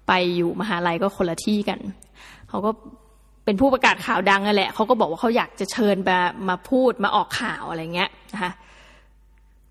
[0.08, 1.78] ไปอยู่มหาลัยก็คนละที่กัน
[2.48, 2.70] เขาก็
[3.44, 6.18] เป็นผู้ประกาศข่าวดังนั่นแหละเขาก็บอกว่าเขาอยากจะเชิญมา
[6.48, 8.52] มาพูดมาออกข่าวอะไรเงี้ยนะคะ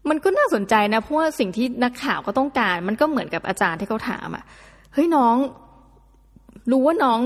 [0.09, 4.43] มันก็น่าสนใจนะเพราะว่าสิ่งที่นักข่าวก็ต้องการ มันก็เหมือนกับอาจารย์ที่เขาถามอะ
[4.93, 5.35] เฮ้ยน้อง
[6.71, 7.19] รู้ว่าน้อง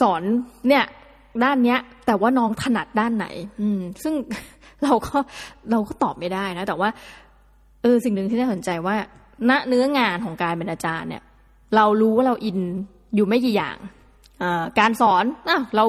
[0.00, 0.22] สอน
[0.68, 0.84] เนี่ย
[1.44, 3.26] ด้านเนี้ย แต่ว่าน้องถนัดด้านไหน
[3.60, 4.14] อืม ซึ่ง
[4.84, 5.16] เราก็
[5.70, 6.88] เราก็ตอบไม่ได้นะ แต่ว่า
[7.82, 8.96] เออ สิ่งหนึ่งที่น่าสนใจว่า
[9.50, 11.22] ณเนื้องานของการเป็นอาจารย์เนี่ย
[11.76, 12.58] เรารู้ว่าเราอิน
[13.14, 13.76] อยู่ไม่กี่อย่าง
[14.78, 15.84] การสอนอะเรา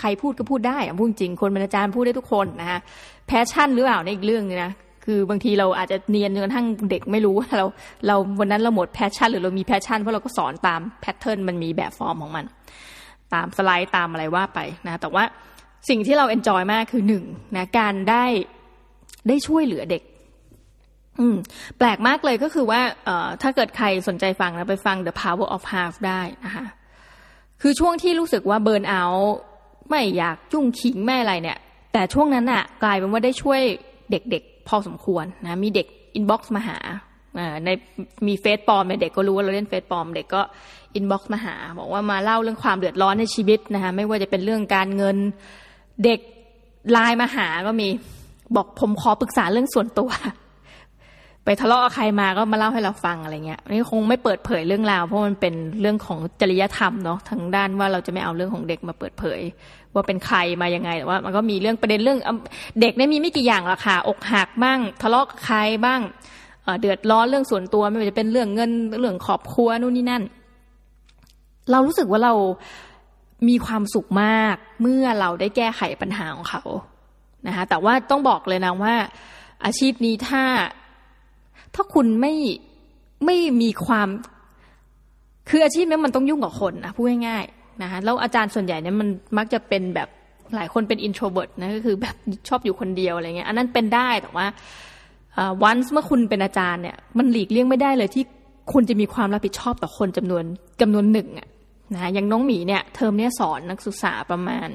[0.00, 2.78] ใครพูดก็พูดได้อะพูดจริงคนเป็นอาจารย์พูดได้ทุกคนนะคะ
[3.26, 4.72] passion หรือเปล่าในอีกเรื่องนึงนะ
[5.04, 7.66] คือบางทีเราอาจจะเนียนจนกระทั่งเด็กไม่รู้ว่าเรา
[8.06, 12.44] เราวันนั้นเราหมด passion หรือเรามี passion เพราะเราก็สอนตาม pattern มันมีแบบฟอร์มของมัน
[13.34, 15.24] ตามสไลด์ตามอะไรว่าไปนะแต่ว่า
[15.88, 17.24] สิ่งที่เรา enjoy มากคือหนึ่ง
[17.56, 18.24] นะการได้
[19.28, 20.02] ได้ช่วยเหลือเด็ก
[21.20, 21.36] อืม
[21.78, 26.66] แปลกมากเลยก็คือว่าเอ่อถ้าเกิดใครสนใจฟังนะไปฟัง The Power of Half ได้นะคะ
[27.62, 29.02] คือช่วงที่รู้สึกว่า burnout
[29.88, 31.58] ไม่อยากจุ้งขิงไม่อะไรเนี่ย
[31.92, 33.60] แต่ช่วงนั้นอะกลายเป็นว่าได้ช่วย
[34.10, 36.78] เด็กๆ พอสมควรนะมีเด็ก inbox มาหา
[37.64, 37.68] ใน
[38.26, 40.42] มีเฟซปลอมเด็กก็รู้ว่าเราเล่นเฟซปลอมเด็กก็
[40.94, 45.16] inbox มาหา บอกว่ามาเล่าเรื่องความเดือดร้อนในชีวิตนะคะไม่ว่าจะเป็นเรื่องการเงิน
[46.04, 46.20] เด็ก
[46.90, 47.88] ไลน์มาหาก็มี
[48.56, 50.10] บอกผมขอปรึกษาเรื่องส่วนตัว
[51.44, 59.40] ไปทะเลาะกับใครมาก็มาเล่าให้เราฟังอะไรเงี้ยนี่คงไม่เปิดเผยเรื่องราว เพราะมันเป็นเรื่องของจริยธรรมเนาะทางด้านว่าเราจะไม่เอาเรื่องของเด็กมาเปิดเผย
[59.94, 62.20] ว่าเป็นใครมายังไงแต่ว่า มันก็มีเรื่องประเด็นเรื่อง
[62.80, 66.00] เด็กเนี่ยมีไม่กี่อย่างหรอกค่ะอกหักบ้างทะเลาะกับใครบ้าง
[66.80, 70.22] เดือดร้อนเรื่องส่วนตัวไม่ว่าจะเป็นเรื่องเงินเรื่องครอบครัวนู่นนี่นั่น
[71.70, 72.34] เรารู้สึกว่าเรา
[73.48, 76.62] มีความสุขมากเมื่อเราได้แก้ไขปัญหาของเขา
[77.46, 78.94] นะคะแต่ว่าต้องบอกเลยนะว่า
[79.64, 80.42] อาชีพนี้ถ้า
[81.74, 82.34] ถ้าคุณไม่
[83.24, 84.08] ไม่มีความ
[85.48, 89.08] คืออาชีพนี้มันต้องยุ่งกับคนนะพูดง่ายๆนะคะแล้วอาจารย์ส่วนใหญ่เนี่ยมัน
[89.38, 90.08] มักจะเป็นแบบ
[90.54, 92.14] หลายคนเป็น introvert นะก็คือแบบ
[92.48, 94.46] ชอบอยู่คนเดียวอะไรเงี้ยอันนั้นเป็นได้แต่ว่า
[95.62, 98.24] วันเมื่อคุณเป็นอาจารย์เนี่ยมันหลีกเลี่ยงไม่ได้เลยที่
[98.72, 100.44] คุณจะมีความรับผิดชอบต่อคนจำนวน
[100.80, 101.48] จำนวนหนึ่งอะ
[101.94, 104.68] นะอย่างน้องหมีเนี่ยเทอมเนี้ยสอนนักศึกษาประมาณ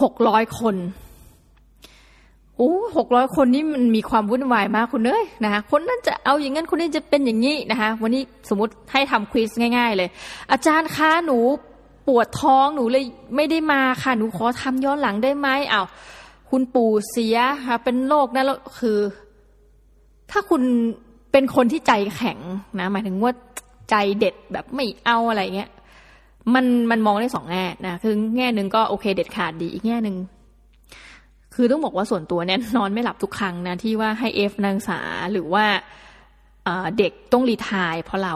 [0.00, 0.76] หกร้อยคน
[2.56, 10.08] โอ้หกร้อยคนนี้มันมีความวุ่นวายมากคุณเอ้ยนะคะคนนั้นจะเอาอย่างนั้นคนนี้จะเป็นอย่างนี้นะคะ วันนี้สมมติให้ทำควิสง่าย ๆ เลย
[10.52, 11.38] อาจารย์คะหนู
[12.06, 13.04] ปวดท้องหนูเลย
[13.36, 15.86] ไม่ได้มาค่ะ หนูขอทำย้อนหลังได้ไหมอ้าว
[16.50, 18.98] คุณปู่เสียค่ะเป็นโรคนั่นแล้วคือ
[20.30, 20.62] ถ้าคุณ
[21.32, 22.38] เป็นคนที่ใจแข็ง
[22.80, 23.32] นะ หมายถึงว่า
[23.90, 25.70] ใจเด็ดแบบไม่เอาอะไรเงี้ย
[26.54, 30.16] มันมันมองได้สองแง่นะคือแง่หนึ่งก็โอเคเด็ดขาดดีอีกแง่หนึ่ง
[31.54, 35.00] คือต้องบอกว่าส่วนตัวเนี่ยนอนไม่หลับทุกครั้งนะที่ว่าให้เอฟนางสา
[35.32, 35.64] หรือว่า
[36.98, 38.34] เด็กต้อง retire เพราะเรา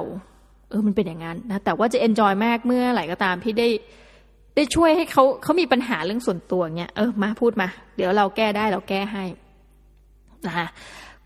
[0.70, 3.68] เออมันเป็นอย่างนั้นนะแต่ว่าจะ enjoy มากเมื่อไหร่ก็ตามที่ได้
[4.56, 9.24] ได้ช่วยให้เขาเขามีปัญหาเรื่องส่วนตัวเนี้ยเออมาพูดมา เดี๋ยวเราแก้ได้เราแก้ให้
[10.46, 10.66] นะคะ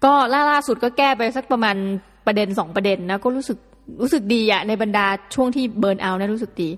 [0.05, 1.77] ก็ล่าล่าสุดก็แก้ไปสักประมาณ
[2.27, 3.59] ประเด็นสองประเด็นนะก็รู้สึก
[4.03, 6.71] รู้สึกดีอะในบรรดาช่วงที่ burnout นะรู้สึกดี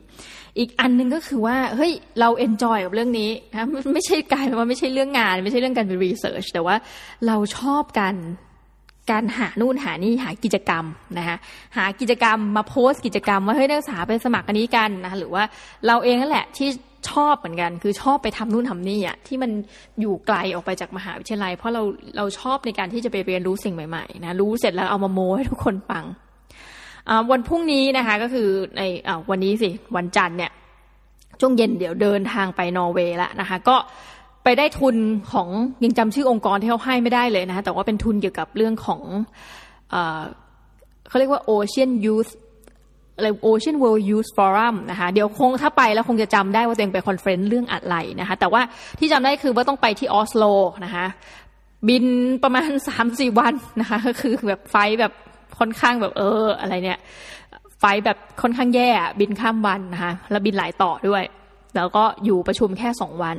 [0.59, 6.77] อีกอันนึงก็คือว่าเฮ้ยเรา enjoy กับเรื่องนี้นะไม่ใช่กายเป็นว่าไม่ใช่เรื่องงาน ไม่ใช่เรื่องการเป็นรีเสิร์ชแต่ว่า
[7.27, 8.15] เราชอบการ
[9.11, 10.85] การหานู่นหานี่หากิจกรรม
[11.19, 11.37] นะคะ
[11.77, 15.45] หากิจกรรมมาโพสต์กิจกรรมว่าเฮ้ยนักศึกษาไปสมัครอันนี้กันนะะหรือว่า
[15.87, 16.69] เราเองนั่นแหละที่
[17.11, 19.51] ชอบเหมือนกัน คือชอบไปทำนู่นทำนี่อะที่มัน
[20.01, 21.83] อยู่ไกลออกไปจากมหาวิทยาลัย เพราะเรา
[22.17, 26.05] เราชอบในการที่จะไปเรียนรู้สิ่งใหม่ๆนะรู้เสร็จแล้วเอามาโมให้ทุกคนฟัง
[27.31, 28.83] วันพรุ่งนี้นะคะก็คือใน
[29.31, 30.53] วันนี้สิวันจันทร์เนี่ย
[31.41, 33.77] ช่วงเย็นเดี๋ยวเดินทางไปนอร์เวย์แล้วนะคะ ก็
[34.45, 34.97] ไปได้ทุน
[35.33, 35.49] ของ
[35.85, 39.03] ยังจำชื่อองค์กรที่เขาให้ไม่ได้เลยนะคะแต่ว่าเป็นทุนเกี่ยวกับเรื่องของ
[41.09, 42.31] เขาเรียกว่า Ocean Youth
[43.17, 48.63] อะไร Ocean World Youth Forum นะคะเดี๋ยวคงถ้าไปแล้วคงจะจำได้ว่าตัวเองไป conference เรื่องอะไรนะคะแต่ว่า
[48.99, 50.45] ที่จำได้คือว่าต้องไปที่ออสโล
[50.85, 51.07] นะคะ
[51.89, 52.05] บิน
[52.43, 55.13] ประมาณสามสี่วันนะคะก็คือแบบไฟแบบ
[55.59, 56.99] ค่อนข้างแบบเอออะไรเนี่ย
[57.81, 58.89] ไฟแบบค่อนข้างแย่
[59.21, 61.23] บินข้ามวันนะคะแล้วบินหลายต่อด้วย
[61.77, 63.37] แล้วก็อยู่ประชุมแค่สองวัน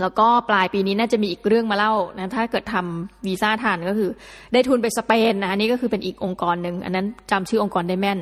[0.00, 4.10] แล้วก็ปลายปีนี้น่าจะมีอีกเรื่องมาเล่านะถ้าเกิดทำวีซ่าทันก็คือ
[4.52, 8.18] ได้ทุนไปสเปนนะนี่ก็คือเป็นอีกองค์กรหนึ่งอันนั้นจำชื่อองค์กรได้แม่น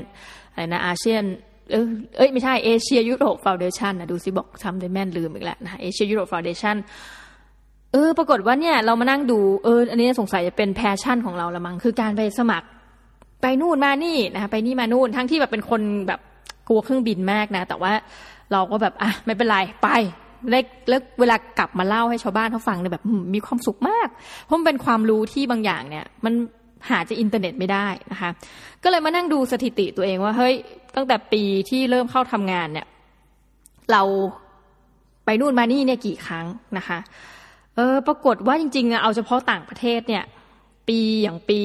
[0.53, 1.25] อะไรนะอาเซียน
[1.71, 6.77] เออเอ้ยไม่ใช่เอเชียยุโรปฟาวเดชันนะดูสิบอกทำได้แม่นลืมอีกแล้วนะเอเชียยุโรปฟาวเดชัน
[7.93, 12.66] เออปรากฏว่าเนี่ยเรามานั่งดูเอออันนี้สงสัยจะเป็น passion ของเราละมั้งคือการไปสมัคร
[13.43, 16.21] ไปนู่นมานี่นะคะไปนี่มานู่นทั้งที่แบบเป็นคนแบบ
[16.68, 17.93] กลัวเครื่องบินมากนะ แต่ว่า
[18.53, 19.89] เราก็แบบอะไม่เป็นไรไป
[20.51, 24.09] เล็กเลิกเวลากลับมาเล่าให้ชาวบ้านเขาฟังเนี่ยแบบมีความสุขมาก
[24.45, 26.34] เพราะมันเป็นความรู้ที่บางอย่างเนี่ย มัน
[26.88, 28.30] หาจากอินเทอร์เน็ตไม่ได้นะคะ
[28.82, 30.55] ก็เลยมานั่งดูสถิติตัวเองว่าเฮ้ย
[30.97, 32.86] ตั้งแต่ปีที่เริ่มเข้าทำงานเนี่ย
[33.93, 34.03] เรา
[35.24, 36.47] ไปนู่นมานี่เนี่ยกี่ครั้ง
[36.78, 36.99] นะคะ
[37.76, 40.24] เอออ ปรากฏว่าจริงๆเอาเฉพาะต่างประเทศเนี่ย
[40.88, 41.59] ปีอย่างปี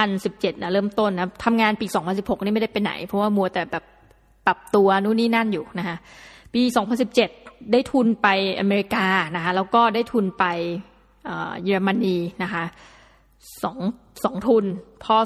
[0.00, 3.84] 2017นะเริ่มต้นนะทำงานปี 2016 นี่ไม่ได้ไปไหน เพราะว่ามัวแต่แบบ
[4.46, 5.96] ปรับตัวนู่นนี่นั่นอยู่นะคะ
[6.54, 6.62] ปี
[7.08, 8.28] 2017 ได้ทุนไป
[8.60, 9.06] อเมริกา
[9.36, 10.44] นะคะแล้วก็ได้ทุนไป
[11.64, 12.64] เยอรมนีนะคะ
[13.62, 13.78] สอง
[14.24, 14.64] สองทุน
[15.04, 15.16] พอ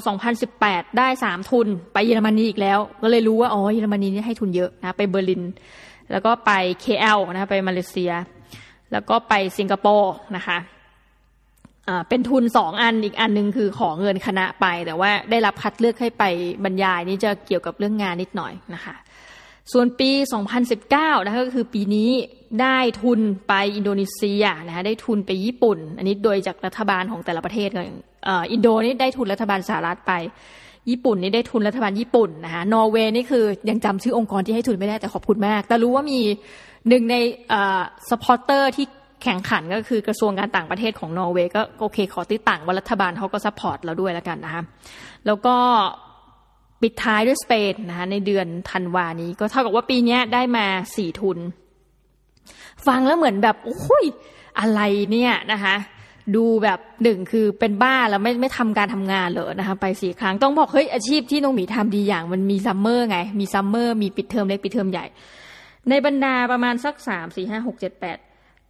[0.45, 5.43] 2018 ได้สามทุน ไปเยอรมนีอีกแล้ว ก็เลยรู้ว่าอ๋อเยอรมนีนี่ให้ทุนเยอะนะไปเบอร์ลิน
[6.11, 6.51] แล้วก็ไป
[6.83, 8.11] KL นะไปมาเลเซีย
[8.91, 10.57] แล้วก็ไปสิงคโปร์นะคะ
[12.09, 16.23] เป็นทุนสองอันอีกอันหนึ่งคือขอเงินคณะไป แต่ว่าได้รับคัดเลือกให้ไป
[16.63, 18.95] บรรยายนี่จะเกี่ยวกับเรื่องงานนิดหน่อยนะคะ
[19.73, 20.11] ส่วนปี
[20.69, 22.09] 2019 นะคะก็คือปีนี้
[22.61, 27.99] ได้ทุนไปอินโดนีเซียนะคะได้ทุนไปญี่ปุ่น อันนี้โดยจากรัฐบาลของแต่ละประเทศอย่าง
[28.51, 30.13] อินโดนี่ได้ทุนรัฐบาลสหรัฐไป
[30.89, 36.19] ญี่ปุ่นนี่ได้ทุนรัฐบาลญี่ปุ่นนะคะนอร์เวย์นี่คือยังจำชื่อองค์กรที่ให้ทุนไม่ได้แต่ขอบคุณมาก แต่รู้ว่ามี
[36.89, 37.15] หนึ่งใน
[38.09, 38.85] supporter ที่
[39.23, 44.63] แข็งขันก็คือกระทรวงการต่างประเทศของนอร์เวย์ก็โอเคขอติ๊ต่างว่ารัฐบาลเขาก็ support เราด้วยแล้วกันนะคะ
[45.25, 45.55] แล้วก็
[46.85, 50.65] ปิดท้ายด้วยสเปนนะคะในเดือนธันวานี้ ก็เท่ากับว่าปีนี้ได้มา
[50.95, 51.37] สี่ทุน
[52.87, 54.05] ฟังแล้วเหมือนแบบโอ้ย
[54.59, 54.81] อะไร
[55.11, 55.75] เนี่ยนะคะ
[56.35, 65.05] ดูแบบหนึ่งคือเป็นบ้าแล้วไม่ไม่ทำการทำงานเลยนะคะไปสี่ครั้งต้องบอกเฮ้ยอาชีพที่น้องหมีทำดีอย่างมันมี summer ไง มี summer มีปิดเทอมเล็กปิดเทอมใหญ่
[65.89, 68.17] ในบรรดาประมาณสักสามสี่ห้าหกเจ็ดแปด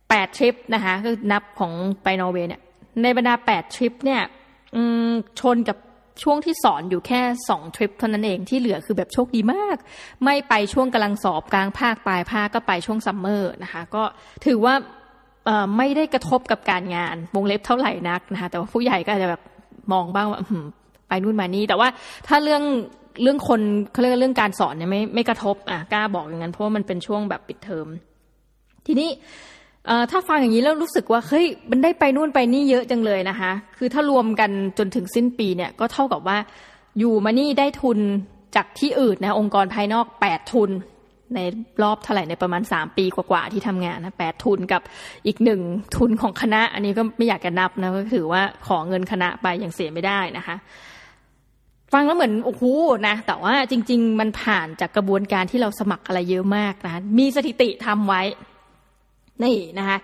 [0.09, 2.61] แปดทริปนะคะก็นับของไปนอร์เวย์เนี่ย
[3.01, 4.21] ในบรรดาแปดทริปเนี่ย
[5.39, 5.77] ชนกับ
[6.23, 9.77] ช่วงที่สอนอยู่แค่สองทริปเท่านั้นเองที่เหลือคือแบบโชคดีมาก
[10.23, 14.03] ไม่ไปช่วงกำลังสอบกลางภาคปลายภาคก็ไปช่วง summer นะคะ ก็
[14.45, 14.73] ถือว่า
[15.77, 19.41] ไม่ได้กระทบกับการงานวงเล็บเท่าไหร่นักนะคะแต่ว่าผู้ใหญ่ก็อาจจะแบบ
[19.93, 20.39] มองบ้างว่า
[21.07, 21.87] ไปนู่นมานี่แต่ว่า
[22.27, 22.63] ถ้าเรื่อง
[23.21, 23.61] เรื่องคน
[23.91, 27.87] เขาเรียกเรื่องการสอนเนี่ยไม่ไม่กระทบอะกล้าบอกอย่างนั้นเพราะว่ามันเป็นช่วงแบบปิดเทอม
[28.85, 29.09] ทีนี้
[30.11, 36.37] ถ้าฟังอย่างนี้แล้วรู้สึกว่าเฮ้ยมันได้ไปนู่นไปนี่เยอะจังเลยนะคะ คือถ้ารวมกันจนถึงสิ้นปีเนี่ยก็เท่ากับว่า
[36.99, 37.99] อยู่มานี่ได้ทุน
[38.55, 40.69] จากที่อื่นนะองค์กรภายนอกแปดทุน
[41.35, 41.39] ใน
[41.83, 44.81] รอบเท่าไหร่ในประมาณสามปีกว่าๆที่ทำงานนะแปดทุนกับ
[45.27, 45.61] อีกหนึ่ง
[45.97, 50.55] ทุนของคณะ อันนี้ก็ไม่อยากจะนับนะก็ถือว่าขอเงินคณะไปอย่างเสียไม่ได้นะคะ
[51.93, 52.63] ฟังแล้วเหมือนโอ้โห
[53.07, 58.21] นะแต่ว่าจริง ๆ มันผ่านจากกระบวนการที่เราสมัครอะไรเยอะมากนะมีสถิติทำไว้
[59.43, 59.97] นี่นะคะ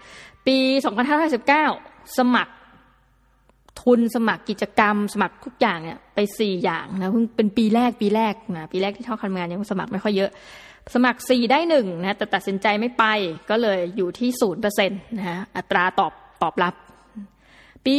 [0.47, 0.57] ปี
[1.37, 2.53] 2519สมัคร
[3.81, 10.31] ทุนสมัครกิจกรรม สมัครทุกอย่างเนี่ยไปสี่อย่างนะเพิ่งเป็นปีแรกปีแรกนะปีแรกที่เข้าทำงานยังสมัครไม่ค่อยเยอะ
[10.93, 13.03] สมัครสี่ได้หนึ่งนะแต่ตัดสินใจไม่ไป
[13.49, 16.73] ก็เลยอยู่ที่ศูนย์เปอร์เซ็นต์นะฮะอัตราตอบตอบรับ
[17.85, 17.95] ปี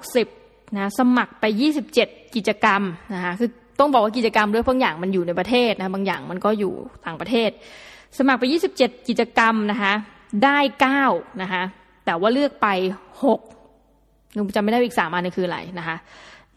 [0.00, 1.44] 2560นะสมัครไป
[1.90, 2.82] 27 กิจกรรม
[3.14, 3.50] นะคะคือ
[3.80, 6.74] ต้องบอกว่ากิจกรรมด้วยบางอย่างมันอยู่ในประเทศนะบางอย่างมันก็อยู่
[7.06, 7.50] ต่างประเทศ
[8.18, 8.44] สมัครไป
[8.76, 9.94] 27 กิจกรรมนะคะ
[10.44, 11.04] ได้เก้า
[11.42, 11.62] นะคะ
[12.04, 12.68] แต่ว่าเลือกไป
[13.24, 13.40] หก
[14.34, 15.96] หนูจำไม่ได้อีกสามอันนี่คืออะไรนะคะ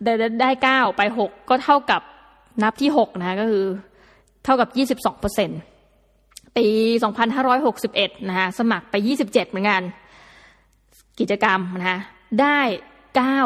[0.03, 2.01] ได้ได้เก้าไปหกก็เท่ากับ
[2.63, 3.63] นับที่หกนะคะก็คือ
[4.43, 5.53] เท่ากับยี่สิบสองเปอร์เซ็นต
[6.57, 6.67] ปี
[7.03, 9.81] สองพันห้าร้อยหกสิบเอ็ดนะคะสมัครไปยี่สิบเจ็ดเหมือนกัน
[11.19, 11.99] กิจกรรมนะคะ
[12.41, 12.59] ได้
[13.15, 13.39] เก้า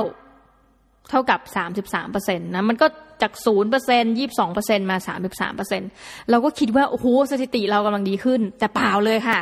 [1.10, 2.88] เท่ากับสามสิบสามเปอร์เซ็นต์นะมันก็
[3.22, 5.82] จากศูนย์เปอร์เซ็นยี่บสองเปอร์เซ็นมาสามสิบสามเปอร์เซ็น
[6.30, 9.40] เราก็คิดว่า โอ้โหสถิติเรากำลังดีขึ้น แต่เปล่าเลยค่ะ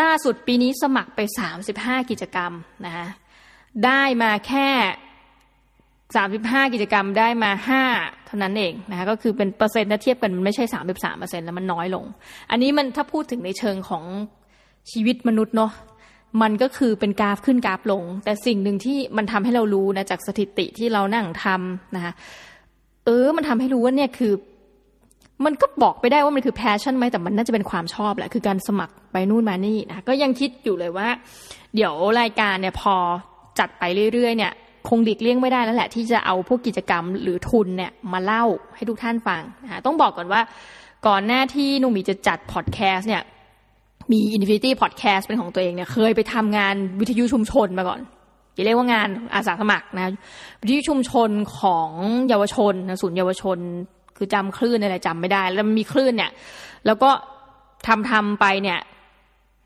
[0.00, 2.52] ล่าสุดปีนี้สมัครไปสามสิบห้ากิจกรรม
[2.86, 3.06] นะคะ
[3.84, 4.68] ได้มาแค่
[6.16, 7.82] สามสิบห้ากิจกรรมได้มาห้า
[8.26, 12.04] เท่านั้นเองนะคะก็คือเป็นเปอร์เซ็นต์ถ้าเทียบกันมันไม่ใช่สามสิบสามเปอร์เซ็นต์แล้วมันน้อยลง
[12.50, 14.04] อันนี้มันถ้าพูดถึงในเชิงของ
[14.90, 15.72] ชีวิตมนุษย์เนาะ
[16.42, 22.12] มันก็คือเป็นกราฟขึ้นกราฟลง แต่สิ่งหนึ่งที่มันทำให้เรารู้นะจากสถิติที่เรานั่งทำนะคะ
[23.04, 24.32] เออ มันทำให้รู้ว่าเนี่ยคือ
[25.44, 31.08] มันก็บอกไปได้ว่ามันคือ passion ไหมแต่มันน่าจะเป็นความชอบแหละคือการสมัคร ไปนู่นมานี่นะก็ยังคิดอยู่เลยว่า
[31.74, 32.94] เดี๋ยวรายการเนี่ยพอ
[33.58, 34.52] จัดไปเรื่อยๆเนี่ย
[34.88, 38.44] คงดิกเลี่ยงไม่ได้แล้วแหละ ที่จะเอาพวกกิจกรรมหรือทุนเนี่ยมาเล่า
[38.74, 40.40] ให้ทุกท่านฟังนะต้องบอกก่อนว่า
[41.06, 43.22] ก่อนหน้าที่นุ่มีจะจัดพอดแคสต์เนี่ย
[44.10, 48.00] มี Infinity Podcast เป็นของตัวเองเนี่ยเคยไปทำงานวิทยุชุมชนมาก่อน
[48.54, 50.12] อย่าเรียกว่างานอาสาสมัครนะ
[50.60, 51.88] วิทยุชุมชนของ
[52.28, 53.58] เยาวชนนะศูนย์เยาวชน
[54.16, 56.30] คือจำคลื่นอะไรจำไม่ได้ แล้วมีคลื่นเนี่ย
[56.86, 57.10] แล้วก็
[57.86, 58.78] ทำทำไปเนี่ย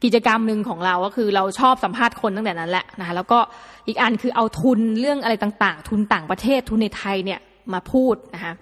[0.05, 3.38] กิจกรรมหนึ่งของเราก็คือเราชอบสัมภาษณ์คนตั้งแต่นั้นแหละนะคะแล้วก็
[3.86, 7.40] อีกอันคือเอาทุนเรื่องอะไรต่างๆ ทุนต่างประเทศทุนในไทยเนี่ย
[7.72, 8.53] มาพูดนะคะ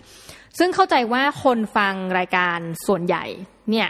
[0.59, 3.25] ซึ่งเข้าใจว่าคนฟังรายการส่วนใหญ่
[3.73, 3.89] เนี่ย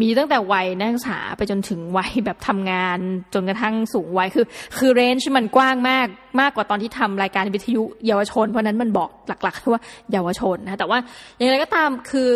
[0.00, 2.98] มีตั้งแต่วัยนักศึกษาไปจนถึงวัยแบบทำงาน
[3.34, 4.46] จนกระทั่งสูงวัยคือ
[4.78, 6.06] คือเรนจ์มันกว้างมาก
[6.40, 9.82] มากกว่าตอนที่ทำรายการวิทยุเยาวชน เพราะนั้นมันบอกหลักๆว่า
[10.12, 10.98] เยาวชนนะแต่ว่า
[11.36, 12.28] อย่างไรก็ตามคือ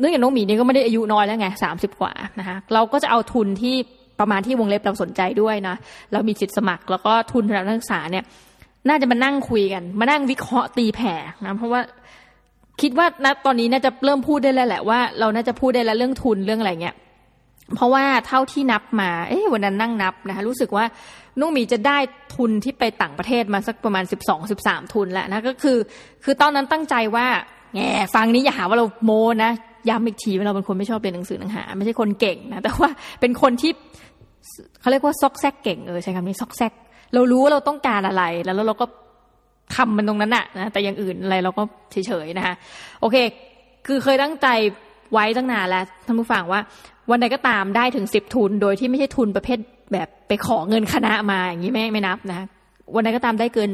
[0.00, 3.74] เนื่องจากน้องหมีนี่ก็ไม่ได้อายุน้อยแล้วไงสามสิบกว่านะคะเราก็จะเอาทุนที่
[4.20, 5.76] ประมาณที่วงเล็บเราสนใจด้วยนะ
[6.12, 8.24] เรามีสิทธิสมัคร แล้วก็ทุนสำหรับนักศึกษาเนี่ย
[8.88, 11.80] น่าจะมานั่งคุยกัน มานั่งวิเคราะห์ตีแผ่นะเพราะว่า
[12.80, 16.96] คิดว่าณตอนนี้น่าจะเริ่มพูดได้แล้วแหละว่าเราน่าจะพูดได้แล้วเรื่องทุนเรื่องอะไรเงี้ย
[17.74, 20.84] เพราะว่าเท่าที่นับมา เอ๊ะวันนั้นนั่งนับนะคะรู้สึกว่า
[21.38, 21.98] นุ่งมีจะได้
[22.36, 25.78] ทุนที่ไปต่างประเทศมาสักประมาณสิบสองสิบสามทุนแล้วนะก็คือ
[26.24, 27.26] คือตอนนั้นตั้งใจว่า
[27.74, 27.80] แง
[28.14, 29.10] ฟังนี้อย่าหาว่าเราโม
[29.44, 29.52] นะ
[29.88, 33.72] ย้ำอีกทีว่าเราเป็นคนไม่ชอบเรียนหนังสือหนังหา ไม่ใช่คนเก่งนะแต่ว่าเป็นคนที่
[34.80, 36.72] เขาเรียกว่าซอกแซกเก่งเออใช้คำนี้ซอกแซก
[37.14, 38.86] เรารู้ว่าเราต้องการอะไร แล้วเราก็
[39.76, 42.54] ทำมันตรงนั้นอะนะแต่อย่างอื่นอะไรเราก็เฉยๆนะคะ
[43.00, 43.16] โอเค
[43.86, 44.46] คือเคยตั้งใจ
[45.12, 46.60] ไว้ตั้งนานแล้วท่านผู้ฟังว่า
[47.10, 49.58] วันใดก็ตามได้ถึงสิบทุน โดยที่ไม่ใช่ทุนประเภท
[49.92, 52.46] แบบไปขอเงินคณะมาอย่างนี้ไม่ไม่นับนะ
[52.94, 53.70] วันใดก็ตามได้เกิน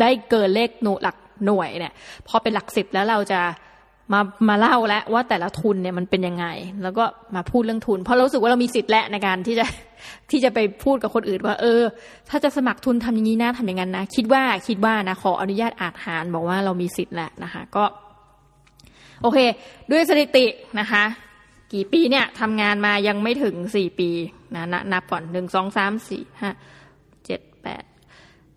[0.00, 1.16] ได้เกินเลขหน่หลัก
[1.46, 1.92] หน่วยเนี่ย
[2.28, 3.40] พอเป็นหลักสิบแล้วเราจะ
[4.12, 6.46] มามาเล่าแล้วว่าแต่ละทุนเนี่ยมันเป็นยังไง
[6.82, 7.04] แล้วก็
[7.36, 9.66] มาพูดเรื่องทุน เพราะเราสึกว่าเรามีสิทธิ์และในการที่จะ
[10.30, 11.82] ที่จะไปพูดกับคนอื่นว่า เออ
[12.30, 17.84] ถ้าจะสมัครทุนทำอย่างนี้นะทำอย่างนั้นนะคิดว่าคิดว่านะขออนุญาตอาจหารบอกว่าเรามีสิทธิ์แหละนะคะก็
[19.22, 19.38] โอเค
[19.90, 20.46] ด้วยสถิติ
[20.80, 21.04] นะคะ
[21.72, 24.10] กี่ปีเนี่ยทำงานมายังไม่ถึงสี่ปี
[24.54, 26.50] นะนับก่อนหนึ่งสองสามสี่ห้า
[27.26, 27.82] เจ็ดแปด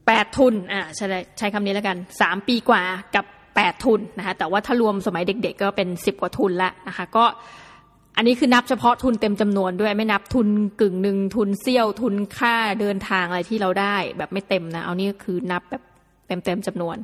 [0.08, 1.06] แปดทุนอ่าใช้
[1.38, 2.82] ใช้คำนี้แล้วกันสามปีกว่า
[3.16, 3.26] กับ
[3.56, 7.26] แปดทุนนะคะแต่ว่าถ้ารวมสมัยเด็ก ๆ ก็เป็นสิบกว่าทุนละนะคะก็
[8.18, 10.48] อันนี้คือนับเฉพาะทุนเต็มจำนวนด้วยไม่นับทุน
[10.82, 15.84] กึ่งหนึ่งทุนเซี่ยวทุนค่าเดินทางอะไรที่เราได้ แบบไม่เต็มนะ เอานี่คือนับแบบ
[16.28, 16.98] เต็มเต็มจำนวน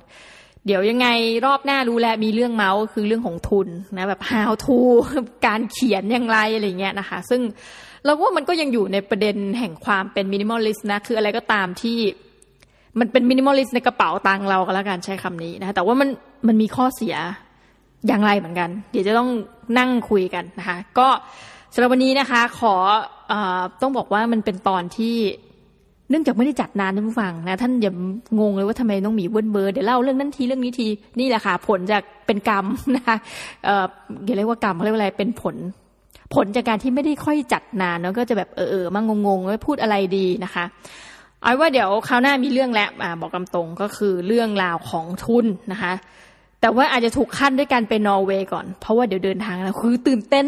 [0.65, 1.07] เดี๋ยวยังไง
[1.45, 4.77] รอบหน้ารู้แล้วมีเรื่องเมาท์คือเรื่องของทุนนะแบบ how to
[5.45, 7.41] การเขียนอย่างไรอะไรเงี้ยนะคะ ซึ่ง
[8.03, 11.97] เราว่ามันก็ยังอยู่ในประเด็นแห่งความเป็น minimalist นะคืออะไรก็ตามที่
[12.99, 16.09] มันเป็น minimalist ในกระเป๋าตังเราก็แล้วกันใช้คำนี้นะแต่ว่ามัน
[16.47, 17.15] มันมีข้อเสีย
[18.07, 19.29] อย่างไรเหมือนกัน เดี๋ยวจะต้อง
[19.77, 21.07] นั่งคุยกันนะคะ ก็
[21.73, 22.73] สำหรับวันนี้นะคะ ขอ
[23.31, 23.33] อ
[23.81, 25.15] ต้องบอกว่ามันเป็นตอนที่
[26.09, 27.93] เนื่องจากไม่ได้จัดนานท่านผู้ฟังนะท่านอย่า
[28.39, 30.87] งงเลยว่าทำไมต้องมีเวิร์นเบอร์เดี๋ยวเล่าเรื่องนั้นทีเรื่องนี้ที
[31.19, 32.65] นี่แหละค่ะผลจากเป็นกรรม
[32.95, 33.15] นะคะ
[33.65, 33.85] เอ่อ
[34.37, 35.55] เรียกว่ากรรมเขาเรียกว่าอะไรเป็นผล
[36.33, 40.65] ผลจากการที่ไม่ได้ค่อยจัดนานเนาะก็จะแบบเออเออมางงงว่าพูดอะไรดีนะคะ
[41.43, 42.89] เอาว่าเดี๋ยวคราวหน้ามีเรื่องแล้ว
[43.21, 45.93] บอกตรงก็คือเรื่องราวของทุนนะคะ
[46.61, 50.47] แต่ว่าอาจจะถูกคั่นด้วยการไปนอร์เวย์ก่อน เพราะว่าเดี๋ยวเดินทางแล้วคือตื่นเต้น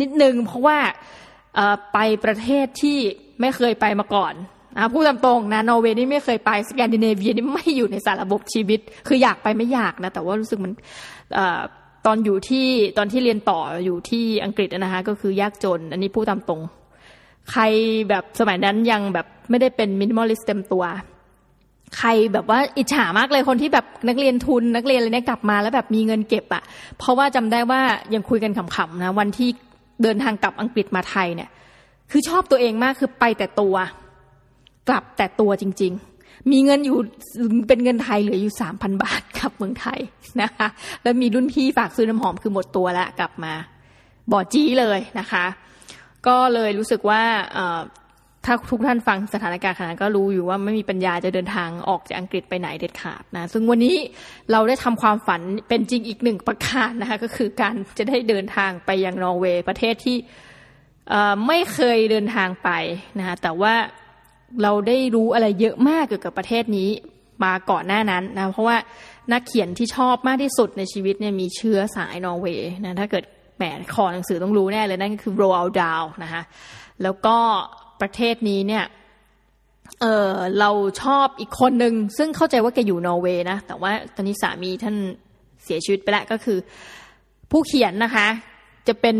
[0.00, 0.78] นิดนึง เพราะว่า
[1.92, 2.98] ไปประเทศที่
[3.40, 4.34] ไม่เคยไปมาก่อน
[4.76, 10.72] นะพูดตามตรงนะนอร์เวย์นี่ไม่เคยไปสแกนดิเนเวียนี่ไม่อยู่ในสารระบบชีวิต คืออยากไปไม่อยากนะแต่ว่ารู้สึกมัน
[11.38, 11.40] อ
[12.06, 12.66] ตอนอยู่ที่
[12.98, 16.60] ตอนที่เรียนต่ออยู่ที่อังกฤษนะคะก็คือยากจน อันนี้พูดตามตรง
[17.52, 17.62] ใคร
[18.08, 20.84] แบบสมัยนั้นยังแบบไม่ได้เป็น minimalist เต็มตัว
[21.96, 26.62] ใครแบบว่าอิจฉามากเลยคนที่แบบนักเรียนทุนนักเรียนอะไรเนี่ยกลับมาแล้วแบบมีเงินเก็บอะ
[26.98, 27.80] เพราะว่าจำได้ว่า
[28.14, 29.48] ยังคุยกันขำๆนะวันที่
[30.02, 31.50] เดินทางกลับอังกฤษมาไทยเนี่ย
[32.10, 33.74] คือชอบตัวเองมากคือไปแต่ตัว
[34.88, 35.92] กลับแต่ตัวจริง
[36.22, 36.96] ๆมีเงินอยู่
[37.68, 40.00] เป็นเงินไทยเหลืออยู่สามพันบาทกลับเมืองไทย
[40.42, 40.68] นะคะ
[41.02, 43.52] แล้วมีรุ่นพี่ฝากซื้อน้ำหอมคือหมดตัวแล้วกลับมา
[44.32, 45.44] บอจี้เลยนะคะ
[46.26, 47.22] ก็เลยรู้สึกว่า
[48.44, 53.96] ถ้าทุกท่านฟังสถานการณ์ขนาดก็รู้อยู่ว่าไม่มีปัญญาจะเดินทางออกจากอังกฤษไปไหนเด็ดขาดนะซึ่งวันนี้
[54.52, 60.16] เราได้ทำความฝันเป็นจริงอีกหนึ่งประการนะคะก็คือการจะได้เดินทางไปยังนอร์เวย์ประเทศที่
[61.46, 62.70] ไม่เคยเดินทางไป
[63.18, 63.74] นะคะแต่ว่า
[64.62, 66.90] เราได้รู้อะไรเยอะมากเกี่ยวกับประเทศนี้
[67.44, 68.76] มาก่อนหน้านั้นนะเพราะว่า
[69.32, 73.24] นักเขียนที่ชอบมากที่สุดในชีวิตเนี่ยมีเชื้อสายนอร์เวย์นะถ้าเกิด
[73.58, 76.42] แหมคอหนังสือต้องรู้แน่เลยนั่นก็คือ Roald Dahl นะคะ
[77.02, 77.36] แล้วก็
[78.00, 78.84] ประเทศนี้เนี่ย
[80.00, 80.70] เออเรา
[81.02, 84.96] ชอบอีกคนหนึ่งซึ่งเข้าใจว่าแกอยู่นอร์เวย์นะ แต่ว่าตอนนี้สามีท่าน
[85.64, 86.58] เสียชีวิตไปแล้วก็คือ
[87.50, 88.28] ผู้เขียนนะคะ
[88.88, 89.16] จะเป็น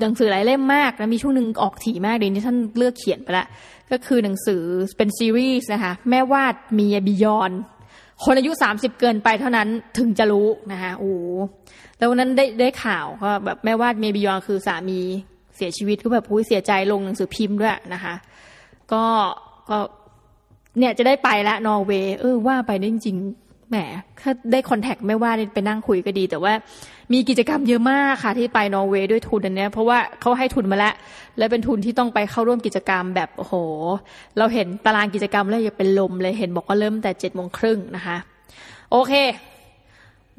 [0.00, 3.46] หนังสือหลายเล่มมากนะมีช่วงหนึ่งออกถี่มากเดี๋ยวนี้ท่านเลือกเขียนไปแล้ว
[3.92, 4.62] ก็คือหนังสือ
[4.96, 7.52] เป็นซีรีส์นะคะ แม่วาดมีบิยอน
[8.24, 11.12] คนอายุสามสิบเกินไปเท่านั้นถึงจะรู้นะคะโอ้
[11.98, 15.00] แล้ววันนั้นได้ได้ข่าวก็แบบแม่วาดเมบิยองคือสามี
[15.56, 18.14] เสียชีวิตก็แบบอุ้ยเสียใจลงหนังสือพิมพ์ด้วยนะคะ
[18.92, 19.04] ก็
[19.70, 19.78] ก็
[20.78, 23.16] เนี่ยจะได้ไปละนอร์เวย์เออว่าไปได้จริง
[23.68, 23.76] แหม
[24.20, 26.52] ถ้าได้คอนแทคไม่ว่าไปนั่งคุยก็ดี แต่ว่า
[27.12, 30.94] มีกิจกรรมเยอะมากค่ะที่ไปนอร์เวย์ด้วยทุนอันนี้เพราะว่าเขาให้ทุนมาแล้ว
[31.38, 33.54] และเป็นทุนที่ต้องไปเข้าร่วมกิจกรรมแบบโอ้โห
[34.38, 38.16] เราเห็นตารางกิจกรรมแล้วอย่าเป็นลมเลยเห็นบอกว่าเริ่มแต่เจ็ดโมงครึ่งนะคะ
[38.90, 39.12] โอเค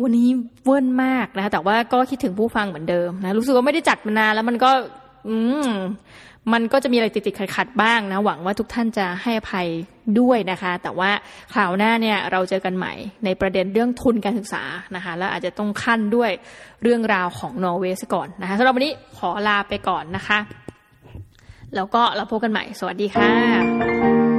[0.01, 0.28] วันนี้
[0.63, 4.72] เวิ้นมากนะแต่ว่าก็คิดถึงผู้ฟังเหมือนเดิมนะรู้สึกว่าไม่ได้จัดมานานแล้วมันก็
[5.28, 5.36] อื
[5.67, 5.70] ม
[6.53, 9.67] มันก็จะมีอะไรติดติดขัดขัดบ้างนะ หวังว่าทุกท่านจะให้อภัย
[10.19, 11.11] ด้วยนะคะ แต่ว่า
[11.53, 12.93] คราวหน้าเนี่ยเราเจอกันใหม่
[13.25, 14.63] ในประเด็นเรื่องทุนการศึกษา
[14.95, 16.31] นะคะ แล้วอาจจะต้องขั้นด้วย
[16.83, 20.39] เรื่องราวของนอร์เวย์ก่อนนะคะสำหรับวันนี้ขอลาไปก่อนนะคะ
[21.75, 24.38] แล้วก็เราพบกันใหม่ สวัสดีค่ะ